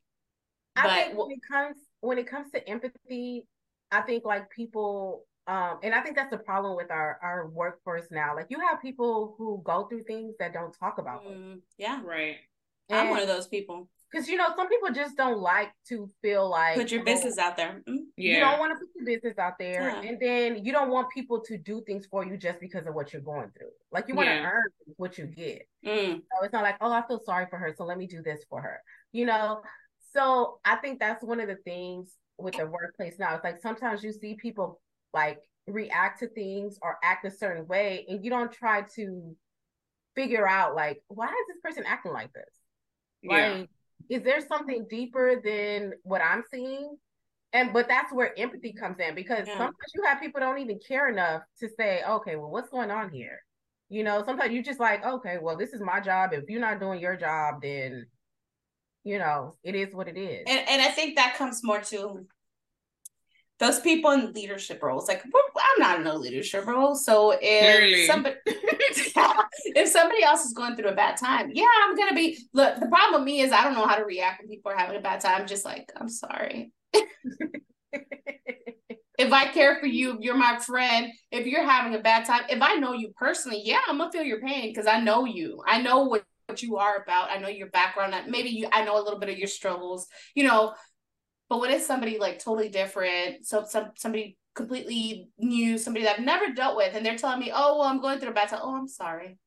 I 0.76 0.84
but 0.84 0.90
think 0.92 1.18
when 1.18 1.32
it 1.32 1.40
comes 1.50 1.78
when 2.02 2.18
it 2.18 2.28
comes 2.28 2.52
to 2.52 2.68
empathy, 2.68 3.48
I 3.92 4.02
think 4.02 4.26
like 4.26 4.50
people 4.50 5.26
um 5.48 5.80
and 5.84 5.94
I 5.94 6.02
think 6.02 6.16
that's 6.16 6.32
the 6.32 6.38
problem 6.38 6.76
with 6.76 6.92
our 6.92 7.20
our 7.24 7.48
workforce 7.48 8.08
now. 8.12 8.36
Like 8.36 8.48
you 8.50 8.60
have 8.60 8.82
people 8.82 9.36
who 9.38 9.62
go 9.64 9.86
through 9.88 10.04
things 10.04 10.36
that 10.40 10.54
don't 10.54 10.76
talk 10.78 10.98
about 10.98 11.24
them. 11.24 11.34
Mm, 11.34 11.62
yeah. 11.78 12.02
Right. 12.04 12.38
And, 12.90 13.00
I'm 13.00 13.10
one 13.10 13.22
of 13.22 13.28
those 13.28 13.48
people 13.48 13.90
because 14.16 14.30
you 14.30 14.38
know 14.38 14.48
some 14.56 14.70
people 14.70 14.92
just 14.92 15.18
don't 15.18 15.40
like 15.40 15.72
to 15.90 16.10
feel 16.22 16.50
like 16.50 16.76
put 16.76 16.92
your 16.92 17.02
oh, 17.02 17.06
business 17.06 17.38
out 17.38 17.58
there. 17.58 17.82
Mm-hmm. 17.88 17.96
Yeah. 18.16 18.34
You 18.34 18.40
don't 18.40 18.60
want 18.60 18.72
to 18.72 18.80
put 18.80 18.88
your 18.96 19.06
business 19.06 19.38
out 19.38 19.54
there, 19.60 19.90
yeah. 19.90 20.10
and 20.10 20.18
then 20.20 20.64
you 20.64 20.72
don't 20.72 20.90
want 20.90 21.10
people 21.10 21.42
to 21.42 21.58
do 21.58 21.84
things 21.86 22.06
for 22.06 22.26
you 22.26 22.38
just 22.38 22.62
because 22.62 22.88
of 22.88 22.94
what 22.94 23.12
you're 23.12 23.22
going 23.22 23.50
through. 23.58 23.72
Like 23.92 24.08
you 24.08 24.16
want 24.16 24.30
to 24.30 24.36
yeah. 24.36 24.50
earn 24.50 24.64
what 24.96 25.18
you 25.18 25.26
get. 25.26 25.68
Mm. 25.86 26.16
So 26.16 26.44
it's 26.46 26.54
not 26.54 26.64
like 26.64 26.78
oh 26.80 26.92
I 26.92 27.06
feel 27.08 27.20
sorry 27.20 27.48
for 27.50 27.58
her, 27.58 27.74
so 27.78 27.84
let 27.84 27.98
me 27.98 28.08
do 28.08 28.22
this 28.22 28.46
for 28.50 28.62
her. 28.62 28.80
You 29.12 29.26
know. 29.26 29.62
So 30.14 30.60
I 30.64 30.78
think 30.78 31.00
that's 31.00 31.24
one 31.24 31.42
of 31.42 31.50
the 31.50 31.58
things 31.58 32.14
with 32.38 32.56
the 32.56 32.66
workplace 32.66 33.20
now. 33.20 33.36
It's 33.36 33.44
like 33.44 33.60
sometimes 33.62 34.02
you 34.02 34.14
see 34.14 34.36
people 34.36 34.80
like 35.14 35.40
react 35.68 36.20
to 36.20 36.30
things 36.30 36.80
or 36.82 36.98
act 37.04 37.26
a 37.26 37.32
certain 37.32 37.68
way, 37.68 38.06
and 38.08 38.24
you 38.24 38.30
don't 38.30 38.52
try 38.52 38.84
to 38.96 39.36
figure 40.16 40.48
out 40.48 40.74
like 40.74 41.02
why 41.10 41.26
is 41.26 41.48
this 41.50 41.60
person 41.62 41.84
acting 41.86 42.14
like 42.14 42.32
this. 42.32 42.46
Yeah. 43.22 43.58
Like 43.58 43.70
is 44.10 44.24
there 44.24 44.42
something 44.42 44.86
deeper 44.90 45.42
than 45.44 45.94
what 46.04 46.22
I'm 46.22 46.44
seeing? 46.52 46.96
And 47.54 47.72
but 47.72 47.88
that's 47.88 48.14
where 48.14 48.38
empathy 48.38 48.74
comes 48.74 48.98
in 49.00 49.16
because 49.16 49.48
yeah. 49.48 49.58
sometimes 49.58 49.92
you 49.94 50.04
have 50.04 50.20
people 50.20 50.42
don't 50.42 50.60
even 50.60 50.80
care 50.86 51.10
enough 51.10 51.44
to 51.60 51.70
say, 51.78 52.02
okay, 52.08 52.36
well, 52.36 52.50
what's 52.50 52.70
going 52.70 52.92
on 52.92 53.10
here? 53.10 53.40
You 53.90 54.04
know, 54.04 54.24
sometimes 54.26 54.52
you 54.52 54.64
just 54.64 54.80
like, 54.80 55.06
okay, 55.06 55.38
well, 55.42 55.56
this 55.56 55.72
is 55.72 55.82
my 55.82 56.00
job. 56.00 56.34
If 56.34 56.50
you're 56.50 56.60
not 56.60 56.80
doing 56.80 57.00
your 57.00 57.16
job, 57.16 57.62
then 57.62 58.06
you 59.04 59.20
know, 59.20 59.56
it 59.64 59.76
is 59.76 59.94
what 59.94 60.08
it 60.08 60.18
is. 60.18 60.44
And 60.48 60.68
and 60.68 60.82
I 60.82 60.90
think 60.90 61.16
that 61.16 61.36
comes 61.38 61.62
more 61.64 61.80
to 61.80 62.26
those 63.60 63.80
people 63.80 64.12
in 64.12 64.34
leadership 64.34 64.84
roles. 64.84 65.08
Like 65.08 65.24
I'm 65.24 65.80
not 65.80 66.00
in 66.02 66.08
a 66.08 66.16
leadership 66.16 66.66
role, 66.66 66.96
so 66.96 67.32
if 67.32 67.40
Clearly. 67.40 68.06
somebody 68.06 68.36
if 68.46 69.88
somebody 69.88 70.24
else 70.24 70.46
is 70.46 70.54
going 70.54 70.76
through 70.76 70.90
a 70.90 70.96
bad 70.96 71.18
time, 71.18 71.52
yeah, 71.54 71.66
I'm 71.84 71.96
gonna 71.96 72.16
be. 72.16 72.38
Look, 72.54 72.80
the 72.80 72.88
problem 72.88 73.22
with 73.22 73.26
me 73.26 73.42
is 73.42 73.52
I 73.52 73.64
don't 73.64 73.74
know 73.74 73.88
how 73.88 73.96
to 73.96 74.04
react 74.04 74.42
when 74.42 74.50
people 74.50 74.72
are 74.72 74.78
having 74.78 74.98
a 74.98 75.02
bad 75.02 75.22
time. 75.22 75.42
I'm 75.42 75.48
just 75.48 75.66
like, 75.66 75.92
I'm 75.96 76.10
sorry. 76.10 76.74
if 79.18 79.32
I 79.32 79.48
care 79.48 79.80
for 79.80 79.86
you, 79.86 80.16
if 80.16 80.20
you're 80.22 80.36
my 80.36 80.58
friend, 80.60 81.12
if 81.32 81.48
you're 81.48 81.68
having 81.68 81.96
a 81.96 82.02
bad 82.02 82.26
time, 82.26 82.44
if 82.50 82.62
I 82.62 82.76
know 82.76 82.94
you 82.94 83.14
personally, 83.16 83.62
yeah, 83.64 83.80
I'm 83.88 83.98
gonna 83.98 84.12
feel 84.12 84.24
your 84.24 84.42
pain 84.42 84.70
because 84.70 84.88
I 84.88 85.00
know 85.00 85.24
you. 85.26 85.62
I 85.66 85.82
know 85.82 86.04
what, 86.04 86.26
what 86.48 86.62
you 86.62 86.76
are 86.78 87.02
about. 87.02 87.32
I 87.32 87.38
know 87.38 87.48
your 87.48 87.70
background. 87.70 88.14
Maybe 88.28 88.50
you 88.50 88.68
I 88.74 88.84
know 88.84 89.02
a 89.02 89.04
little 89.04 89.20
bit 89.20 89.30
of 89.30 89.38
your 89.38 89.48
struggles, 89.48 90.08
you 90.36 90.44
know, 90.44 90.74
but 91.50 91.60
when 91.60 91.72
it's 91.72 91.86
somebody 91.86 92.18
like 92.18 92.40
totally 92.40 92.70
different, 92.70 93.46
so 93.46 93.66
some 93.68 93.92
somebody 93.96 94.38
completely 94.56 95.30
new, 95.38 95.78
somebody 95.78 96.06
that 96.06 96.20
I've 96.20 96.26
never 96.26 96.54
dealt 96.54 96.78
with, 96.78 96.96
and 96.96 97.06
they're 97.06 97.18
telling 97.18 97.40
me, 97.40 97.52
"Oh, 97.54 97.80
well, 97.80 97.88
I'm 97.88 98.02
going 98.02 98.20
through 98.20 98.32
a 98.32 98.34
bad 98.34 98.50
time." 98.50 98.60
Oh, 98.64 98.76
I'm 98.76 98.88
sorry. 98.88 99.38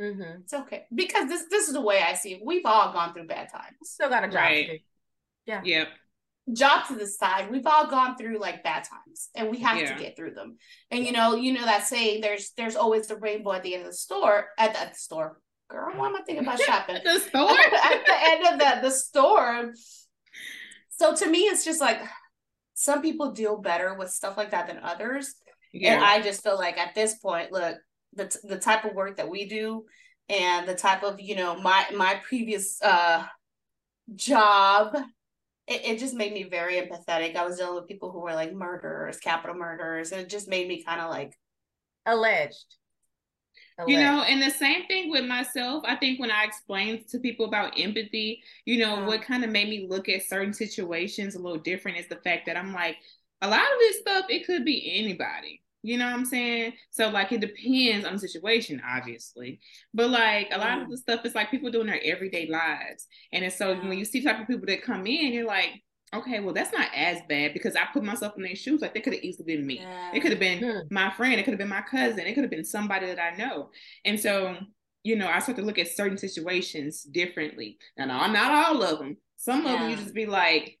Mm-hmm. 0.00 0.42
It's 0.42 0.54
okay 0.54 0.84
because 0.94 1.28
this 1.28 1.46
this 1.50 1.68
is 1.68 1.74
the 1.74 1.80
way 1.80 2.00
I 2.00 2.14
see 2.14 2.34
it. 2.34 2.40
We've 2.44 2.64
all 2.64 2.92
gone 2.92 3.12
through 3.12 3.26
bad 3.26 3.50
times. 3.52 3.76
Still 3.82 4.08
got 4.08 4.24
a 4.24 4.28
job 4.28 4.36
right. 4.36 4.66
to 4.66 4.72
do. 4.72 4.78
Yeah. 5.46 5.60
Yep. 5.64 5.88
Job 6.54 6.86
to 6.88 6.96
the 6.96 7.06
side. 7.06 7.50
We've 7.50 7.66
all 7.66 7.86
gone 7.86 8.16
through 8.16 8.38
like 8.38 8.64
bad 8.64 8.84
times, 8.84 9.28
and 9.34 9.50
we 9.50 9.58
have 9.60 9.78
yeah. 9.78 9.94
to 9.94 10.02
get 10.02 10.16
through 10.16 10.32
them. 10.34 10.56
And 10.90 11.04
you 11.04 11.12
know, 11.12 11.34
you 11.34 11.52
know 11.52 11.64
that 11.64 11.86
saying. 11.86 12.20
There's 12.20 12.52
there's 12.56 12.76
always 12.76 13.08
the 13.08 13.16
rainbow 13.16 13.52
at 13.52 13.62
the 13.62 13.74
end 13.74 13.84
of 13.84 13.90
the 13.90 13.96
store. 13.96 14.46
At, 14.58 14.76
at 14.76 14.92
the 14.92 14.98
store, 14.98 15.40
girl. 15.68 15.92
Why 15.94 16.08
am 16.08 16.16
I 16.16 16.22
thinking 16.22 16.44
about 16.44 16.60
shopping? 16.66 16.98
the 17.04 17.20
store. 17.20 17.50
at 17.50 18.06
the 18.06 18.16
end 18.16 18.46
of 18.46 18.58
the 18.58 18.88
the 18.88 18.94
store 18.94 19.72
so 20.98 21.14
to 21.14 21.28
me, 21.28 21.40
it's 21.40 21.64
just 21.64 21.80
like 21.80 22.00
some 22.74 23.02
people 23.02 23.32
deal 23.32 23.58
better 23.58 23.94
with 23.94 24.10
stuff 24.10 24.36
like 24.36 24.50
that 24.50 24.66
than 24.66 24.78
others. 24.82 25.34
Yeah. 25.72 25.94
And 25.94 26.04
I 26.04 26.20
just 26.20 26.42
feel 26.42 26.56
like 26.56 26.78
at 26.78 26.94
this 26.94 27.18
point, 27.18 27.52
look, 27.52 27.76
the 28.14 28.26
t- 28.26 28.38
the 28.44 28.58
type 28.58 28.84
of 28.84 28.94
work 28.94 29.16
that 29.16 29.28
we 29.28 29.48
do 29.48 29.84
and 30.28 30.68
the 30.68 30.74
type 30.74 31.02
of, 31.02 31.20
you 31.20 31.36
know, 31.36 31.60
my 31.60 31.86
my 31.96 32.20
previous 32.26 32.80
uh 32.82 33.24
job, 34.14 34.96
it, 35.66 35.84
it 35.84 35.98
just 35.98 36.14
made 36.14 36.32
me 36.32 36.44
very 36.44 36.74
empathetic. 36.74 37.36
I 37.36 37.46
was 37.46 37.56
dealing 37.56 37.74
with 37.74 37.88
people 37.88 38.12
who 38.12 38.20
were 38.20 38.34
like 38.34 38.52
murderers, 38.52 39.18
capital 39.18 39.56
murderers, 39.56 40.12
and 40.12 40.20
it 40.20 40.28
just 40.28 40.48
made 40.48 40.68
me 40.68 40.82
kind 40.82 41.00
of 41.00 41.10
like 41.10 41.34
alleged 42.04 42.76
you 43.86 43.96
know 43.98 44.22
and 44.22 44.42
the 44.42 44.50
same 44.50 44.86
thing 44.86 45.10
with 45.10 45.24
myself. 45.24 45.82
I 45.86 45.96
think 45.96 46.20
when 46.20 46.30
i 46.30 46.44
explained 46.44 47.08
to 47.08 47.18
people 47.18 47.46
about 47.46 47.78
empathy 47.78 48.42
you 48.64 48.78
know 48.78 48.96
yeah. 48.96 49.06
what 49.06 49.22
kind 49.22 49.44
of 49.44 49.50
made 49.50 49.68
me 49.68 49.86
look 49.88 50.08
at 50.08 50.22
certain 50.22 50.52
situations 50.52 51.34
a 51.34 51.38
little 51.38 51.58
different 51.58 51.98
is 51.98 52.08
the 52.08 52.16
fact 52.16 52.46
that 52.46 52.56
i'm 52.56 52.72
like 52.72 52.96
a 53.42 53.48
lot 53.48 53.60
of 53.60 53.78
this 53.80 53.98
stuff 53.98 54.26
it 54.28 54.46
could 54.46 54.64
be 54.64 54.98
anybody. 54.98 55.60
You 55.84 55.98
know 55.98 56.06
what 56.06 56.14
i'm 56.14 56.24
saying? 56.24 56.74
So 56.90 57.08
like 57.08 57.32
it 57.32 57.40
depends 57.40 58.06
on 58.06 58.14
the 58.14 58.20
situation 58.20 58.80
obviously. 58.88 59.60
But 59.92 60.10
like 60.10 60.48
a 60.52 60.58
lot 60.58 60.80
of 60.80 60.88
the 60.88 60.96
stuff 60.96 61.26
is 61.26 61.34
like 61.34 61.50
people 61.50 61.70
doing 61.70 61.88
their 61.88 62.00
everyday 62.02 62.46
lives. 62.46 63.08
And 63.32 63.52
so 63.52 63.74
when 63.74 63.98
you 63.98 64.04
see 64.04 64.22
type 64.22 64.40
of 64.40 64.46
people 64.46 64.66
that 64.66 64.82
come 64.82 65.06
in 65.06 65.32
you're 65.32 65.46
like 65.46 65.82
okay, 66.14 66.40
well, 66.40 66.54
that's 66.54 66.72
not 66.72 66.88
as 66.94 67.18
bad 67.28 67.52
because 67.54 67.74
I 67.76 67.84
put 67.92 68.02
myself 68.02 68.34
in 68.36 68.42
their 68.42 68.54
shoes. 68.54 68.80
Like, 68.80 68.94
they 68.94 69.00
could 69.00 69.14
have 69.14 69.22
easily 69.22 69.56
been 69.56 69.66
me. 69.66 69.80
Yeah. 69.80 70.10
It 70.14 70.20
could 70.20 70.30
have 70.30 70.40
been 70.40 70.86
my 70.90 71.10
friend. 71.10 71.34
It 71.34 71.44
could 71.44 71.52
have 71.52 71.58
been 71.58 71.68
my 71.68 71.82
cousin. 71.82 72.20
It 72.20 72.34
could 72.34 72.44
have 72.44 72.50
been 72.50 72.64
somebody 72.64 73.06
that 73.06 73.18
I 73.18 73.36
know. 73.36 73.70
And 74.04 74.18
so, 74.18 74.56
you 75.02 75.16
know, 75.16 75.28
I 75.28 75.38
start 75.38 75.56
to 75.56 75.64
look 75.64 75.78
at 75.78 75.88
certain 75.88 76.18
situations 76.18 77.02
differently. 77.02 77.78
And 77.96 78.08
not 78.08 78.50
all 78.52 78.82
of 78.82 78.98
them. 78.98 79.16
Some 79.36 79.64
yeah. 79.64 79.74
of 79.74 79.80
them 79.80 79.90
you 79.90 79.96
just 79.96 80.14
be 80.14 80.26
like, 80.26 80.78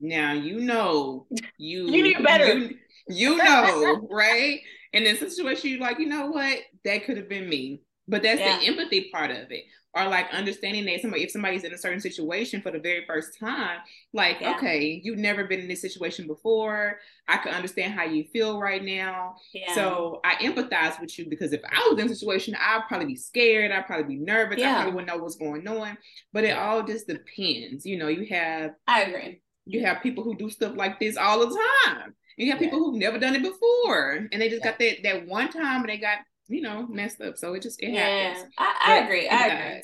now 0.00 0.32
you 0.32 0.60
know, 0.60 1.26
you 1.58 1.86
you 1.88 2.02
knew 2.02 2.22
better. 2.22 2.58
You, 2.58 2.76
you 3.08 3.36
know, 3.36 4.06
right? 4.10 4.60
And 4.92 5.04
in 5.04 5.16
situation, 5.16 5.70
you're 5.70 5.80
like, 5.80 5.98
you 5.98 6.06
know 6.06 6.26
what? 6.26 6.58
That 6.84 7.04
could 7.04 7.16
have 7.16 7.28
been 7.28 7.48
me. 7.48 7.80
But 8.06 8.22
that's 8.22 8.40
yeah. 8.40 8.58
the 8.58 8.66
empathy 8.66 9.10
part 9.12 9.30
of 9.30 9.50
it 9.50 9.64
or 9.94 10.06
like 10.06 10.32
understanding 10.32 10.84
that 10.86 11.00
somebody 11.00 11.22
if 11.22 11.30
somebody's 11.30 11.64
in 11.64 11.72
a 11.72 11.78
certain 11.78 12.00
situation 12.00 12.60
for 12.60 12.70
the 12.70 12.78
very 12.78 13.04
first 13.06 13.38
time 13.38 13.78
like 14.12 14.40
yeah. 14.40 14.56
okay 14.56 15.00
you've 15.02 15.18
never 15.18 15.44
been 15.44 15.60
in 15.60 15.68
this 15.68 15.80
situation 15.80 16.26
before 16.26 16.98
i 17.28 17.36
can 17.36 17.54
understand 17.54 17.92
how 17.92 18.04
you 18.04 18.24
feel 18.32 18.60
right 18.60 18.84
now. 18.84 19.36
Yeah. 19.52 19.74
so 19.74 20.20
i 20.24 20.34
empathize 20.36 21.00
with 21.00 21.16
you 21.18 21.26
because 21.28 21.52
if 21.52 21.62
i 21.64 21.88
was 21.88 21.98
in 21.98 22.10
a 22.10 22.14
situation 22.14 22.56
i'd 22.58 22.84
probably 22.88 23.06
be 23.06 23.16
scared 23.16 23.72
i'd 23.72 23.86
probably 23.86 24.16
be 24.16 24.22
nervous 24.22 24.62
i 24.62 24.72
probably 24.74 24.92
wouldn't 24.92 25.08
know 25.08 25.22
what's 25.22 25.36
going 25.36 25.66
on. 25.66 25.96
But 26.32 26.44
it 26.44 26.56
all 26.56 26.82
just 26.82 27.06
depends 27.06 27.86
you 27.86 27.98
know 27.98 28.08
you 28.08 28.26
have 28.26 28.72
i 28.86 29.02
agree. 29.02 29.40
you 29.66 29.84
have 29.84 30.02
people 30.02 30.24
who 30.24 30.36
do 30.36 30.50
stuff 30.50 30.74
like 30.76 30.98
this 30.98 31.16
all 31.16 31.38
the 31.38 31.58
time. 31.86 32.14
You 32.36 32.50
have 32.50 32.58
people 32.58 32.80
who've 32.80 32.98
never 32.98 33.18
done 33.18 33.36
it 33.36 33.42
before 33.44 34.26
and 34.32 34.42
they 34.42 34.48
just 34.48 34.64
got 34.64 34.78
that 34.80 35.02
that 35.04 35.26
one 35.28 35.50
time 35.50 35.82
and 35.82 35.88
they 35.88 35.98
got 35.98 36.18
you 36.48 36.60
know, 36.60 36.86
messed 36.86 37.20
up. 37.20 37.38
So 37.38 37.54
it 37.54 37.62
just 37.62 37.82
it 37.82 37.92
yeah, 37.92 38.06
happens. 38.06 38.52
I, 38.58 38.74
I 38.86 38.98
agree. 38.98 39.28
I 39.28 39.46
agree. 39.46 39.82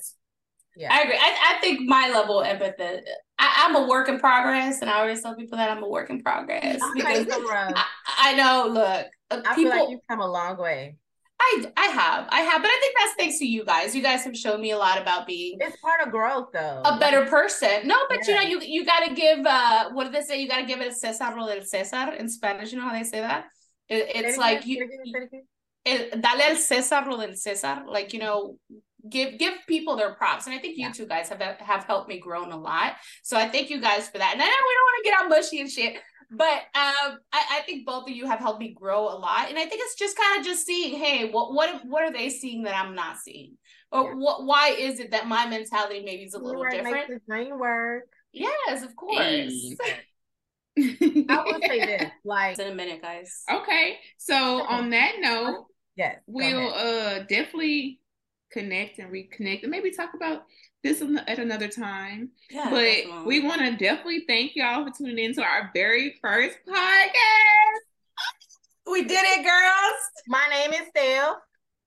Yeah. 0.77 0.93
I 0.93 1.03
agree. 1.03 1.17
I, 1.17 1.57
I 1.57 1.61
think 1.61 1.81
my 1.89 2.09
level 2.09 2.41
of 2.41 2.47
empathy, 2.47 3.03
I, 3.39 3.67
am 3.67 3.77
a 3.77 3.87
work 3.87 4.09
in 4.09 4.21
progress, 4.21 4.81
and 4.81 4.91
I 4.91 5.01
always 5.01 5.23
tell 5.23 5.35
people 5.35 5.59
that 5.59 5.71
I'm 5.71 5.83
a 5.83 5.89
work 5.89 6.11
in 6.11 6.23
progress 6.23 6.81
because 6.95 7.27
I, 7.29 7.85
I, 8.19 8.35
know. 8.35 8.69
Look, 8.73 9.07
uh, 9.31 9.43
I 9.47 9.55
people, 9.55 9.73
feel 9.73 9.81
like 9.81 9.91
you've 9.91 10.01
come 10.09 10.21
a 10.21 10.31
long 10.31 10.57
way. 10.59 10.97
I 11.41 11.65
I 11.77 11.87
have, 11.87 12.29
I 12.31 12.41
have, 12.43 12.63
but 12.63 12.69
I 12.69 12.79
think 12.81 12.95
that's 12.99 13.15
thanks 13.19 13.39
to 13.39 13.47
you 13.47 13.65
guys. 13.65 13.97
You 13.97 14.03
guys 14.03 14.25
have 14.25 14.37
shown 14.37 14.61
me 14.61 14.71
a 14.73 14.79
lot 14.79 15.01
about 15.01 15.27
being. 15.27 15.59
It's 15.61 15.77
part 15.81 16.01
of 16.07 16.11
growth, 16.13 16.49
though. 16.53 16.83
A 16.85 16.99
better 16.99 17.25
person. 17.27 17.89
No, 17.89 17.97
but 18.09 18.27
yeah. 18.29 18.29
you 18.29 18.35
know, 18.35 18.49
you 18.49 18.81
you 18.81 18.85
got 18.85 19.07
to 19.07 19.15
give. 19.15 19.45
uh 19.45 19.91
What 19.93 20.05
did 20.05 20.13
they 20.13 20.23
say? 20.23 20.41
You 20.41 20.49
got 20.49 20.59
to 20.59 20.67
give 20.67 20.81
it 20.81 20.89
a 20.89 20.95
Cesar 20.95 21.35
lo 21.37 21.47
del 21.47 21.65
Cesar 21.65 22.13
in 22.13 22.29
Spanish. 22.29 22.73
You 22.73 22.79
know 22.79 22.85
how 22.85 22.93
they 22.93 23.05
say 23.05 23.21
that? 23.21 23.47
It, 23.89 24.07
it's 24.15 24.39
like 24.39 24.67
you 24.67 24.87
el, 25.91 26.21
dale 26.21 26.43
al 26.43 26.57
César 26.57 27.07
lo 27.07 27.19
del 27.19 27.35
César. 27.35 27.87
Like, 27.87 28.13
you 28.13 28.21
know, 28.21 28.57
give 29.09 29.39
give 29.39 29.55
people 29.67 29.97
their 29.97 30.15
props. 30.15 30.47
And 30.47 30.55
I 30.55 30.59
think 30.59 30.77
you 30.77 30.87
yeah. 30.87 30.93
two 30.93 31.07
guys 31.07 31.29
have 31.29 31.41
have 31.41 31.85
helped 31.85 32.09
me 32.09 32.19
grow 32.19 32.45
a 32.45 32.57
lot. 32.57 32.95
So 33.23 33.37
I 33.37 33.49
thank 33.49 33.71
you 33.71 33.81
guys 33.81 34.09
for 34.09 34.19
that. 34.19 34.33
And 34.33 34.43
I 34.43 34.45
know 34.45 34.51
we 34.51 34.75
don't 34.75 34.89
want 34.89 35.05
to 35.05 35.11
get 35.11 35.21
all 35.21 35.29
mushy 35.29 35.61
and 35.61 35.71
shit, 35.71 35.97
but 36.31 36.63
um, 36.75 37.19
I, 37.33 37.45
I 37.51 37.61
think 37.67 37.87
both 37.87 38.09
of 38.09 38.15
you 38.15 38.27
have 38.27 38.39
helped 38.39 38.61
me 38.61 38.73
grow 38.73 39.09
a 39.09 39.17
lot. 39.19 39.49
And 39.49 39.59
I 39.59 39.67
think 39.67 39.81
it's 39.83 39.97
just 39.97 40.17
kind 40.17 40.39
of 40.39 40.47
just 40.47 40.67
seeing, 40.67 40.99
hey, 40.99 41.31
what 41.31 41.53
what 41.53 41.85
what 41.87 42.03
are 42.05 42.13
they 42.13 42.31
seeing 42.31 42.63
that 42.65 42.75
I'm 42.75 42.95
not 42.95 43.19
seeing? 43.19 43.57
Or 43.91 44.05
yeah. 44.05 44.15
what 44.15 44.45
why 44.45 44.69
is 44.79 45.01
it 45.01 45.11
that 45.11 45.27
my 45.27 45.47
mentality 45.47 46.03
maybe 46.05 46.23
is 46.23 46.35
a 46.35 46.39
little 46.39 46.63
different? 46.65 47.09
Makes 47.09 47.09
the 47.09 47.21
brain 47.27 47.59
work. 47.59 48.05
Yes, 48.33 48.85
of 48.85 48.95
course. 48.95 49.19
I 50.79 51.43
will 51.45 51.61
say 51.67 51.85
this, 51.85 52.11
like 52.25 52.59
in 52.59 52.69
a 52.69 52.75
minute, 52.75 53.03
guys. 53.03 53.43
Okay, 53.51 53.99
so 54.19 54.63
on 54.63 54.91
that 54.91 55.17
note, 55.19 55.67
yes, 56.01 56.17
we'll 56.27 56.75
uh 56.75 57.19
definitely 57.21 58.01
connect 58.51 58.99
and 58.99 59.13
reconnect 59.13 59.63
and 59.63 59.71
maybe 59.71 59.91
talk 59.91 60.15
about 60.15 60.45
this 60.83 61.03
at 61.27 61.39
another 61.39 61.69
time. 61.69 62.31
Yeah, 62.51 62.71
but 62.71 62.83
definitely. 62.83 63.27
we 63.27 63.47
want 63.47 63.61
to 63.61 63.77
definitely 63.77 64.25
thank 64.27 64.57
y'all 64.57 64.85
for 64.85 64.93
tuning 64.97 65.19
in 65.19 65.35
to 65.35 65.43
our 65.43 65.71
very 65.75 66.17
first 66.23 66.57
podcast. 66.67 67.81
We 68.91 69.03
did 69.03 69.21
it, 69.23 69.45
girls. 69.45 70.01
My 70.27 70.47
name 70.51 70.73
is 70.73 70.89
Stef. 70.97 71.35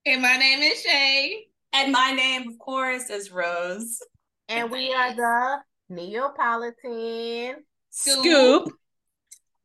And 0.06 0.22
my 0.22 0.38
name 0.38 0.60
is 0.60 0.82
Shay. 0.82 1.48
And 1.74 1.92
my 1.92 2.12
name, 2.12 2.48
of 2.50 2.60
course, 2.60 3.10
is 3.10 3.32
Rose. 3.32 4.00
And 4.48 4.70
we 4.70 4.94
are 4.94 5.16
the 5.16 5.58
Neapolitan 5.90 7.64
Scoop, 7.90 8.24
Scoop. 8.24 8.74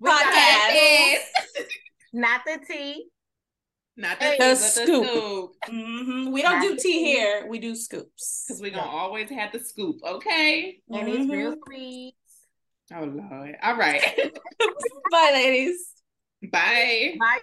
podcast. 0.02 1.16
Not 2.14 2.40
the 2.46 2.60
tea. 2.66 3.08
Not 3.98 4.20
the, 4.20 4.30
tea, 4.30 4.36
the 4.38 4.54
scoop. 4.54 4.86
The 4.86 5.10
scoop. 5.10 5.50
Mm-hmm. 5.68 6.30
We 6.30 6.40
don't 6.40 6.60
Not 6.60 6.62
do 6.62 6.76
tea 6.76 7.04
here. 7.04 7.46
We 7.48 7.58
do 7.58 7.74
scoops. 7.74 8.44
Because 8.46 8.62
we're 8.62 8.70
going 8.70 8.84
to 8.84 8.88
always 8.88 9.28
have 9.30 9.50
the 9.50 9.58
scoop, 9.58 9.96
okay? 10.06 10.78
And 10.88 11.08
mm-hmm. 11.08 11.22
it's 11.22 11.30
real 11.30 11.56
sweet. 11.66 12.14
Oh, 12.94 13.04
Lord. 13.04 13.56
All 13.60 13.76
right. 13.76 14.00
Bye, 15.10 15.30
ladies. 15.34 15.94
Bye. 16.52 17.16
Bye. 17.18 17.38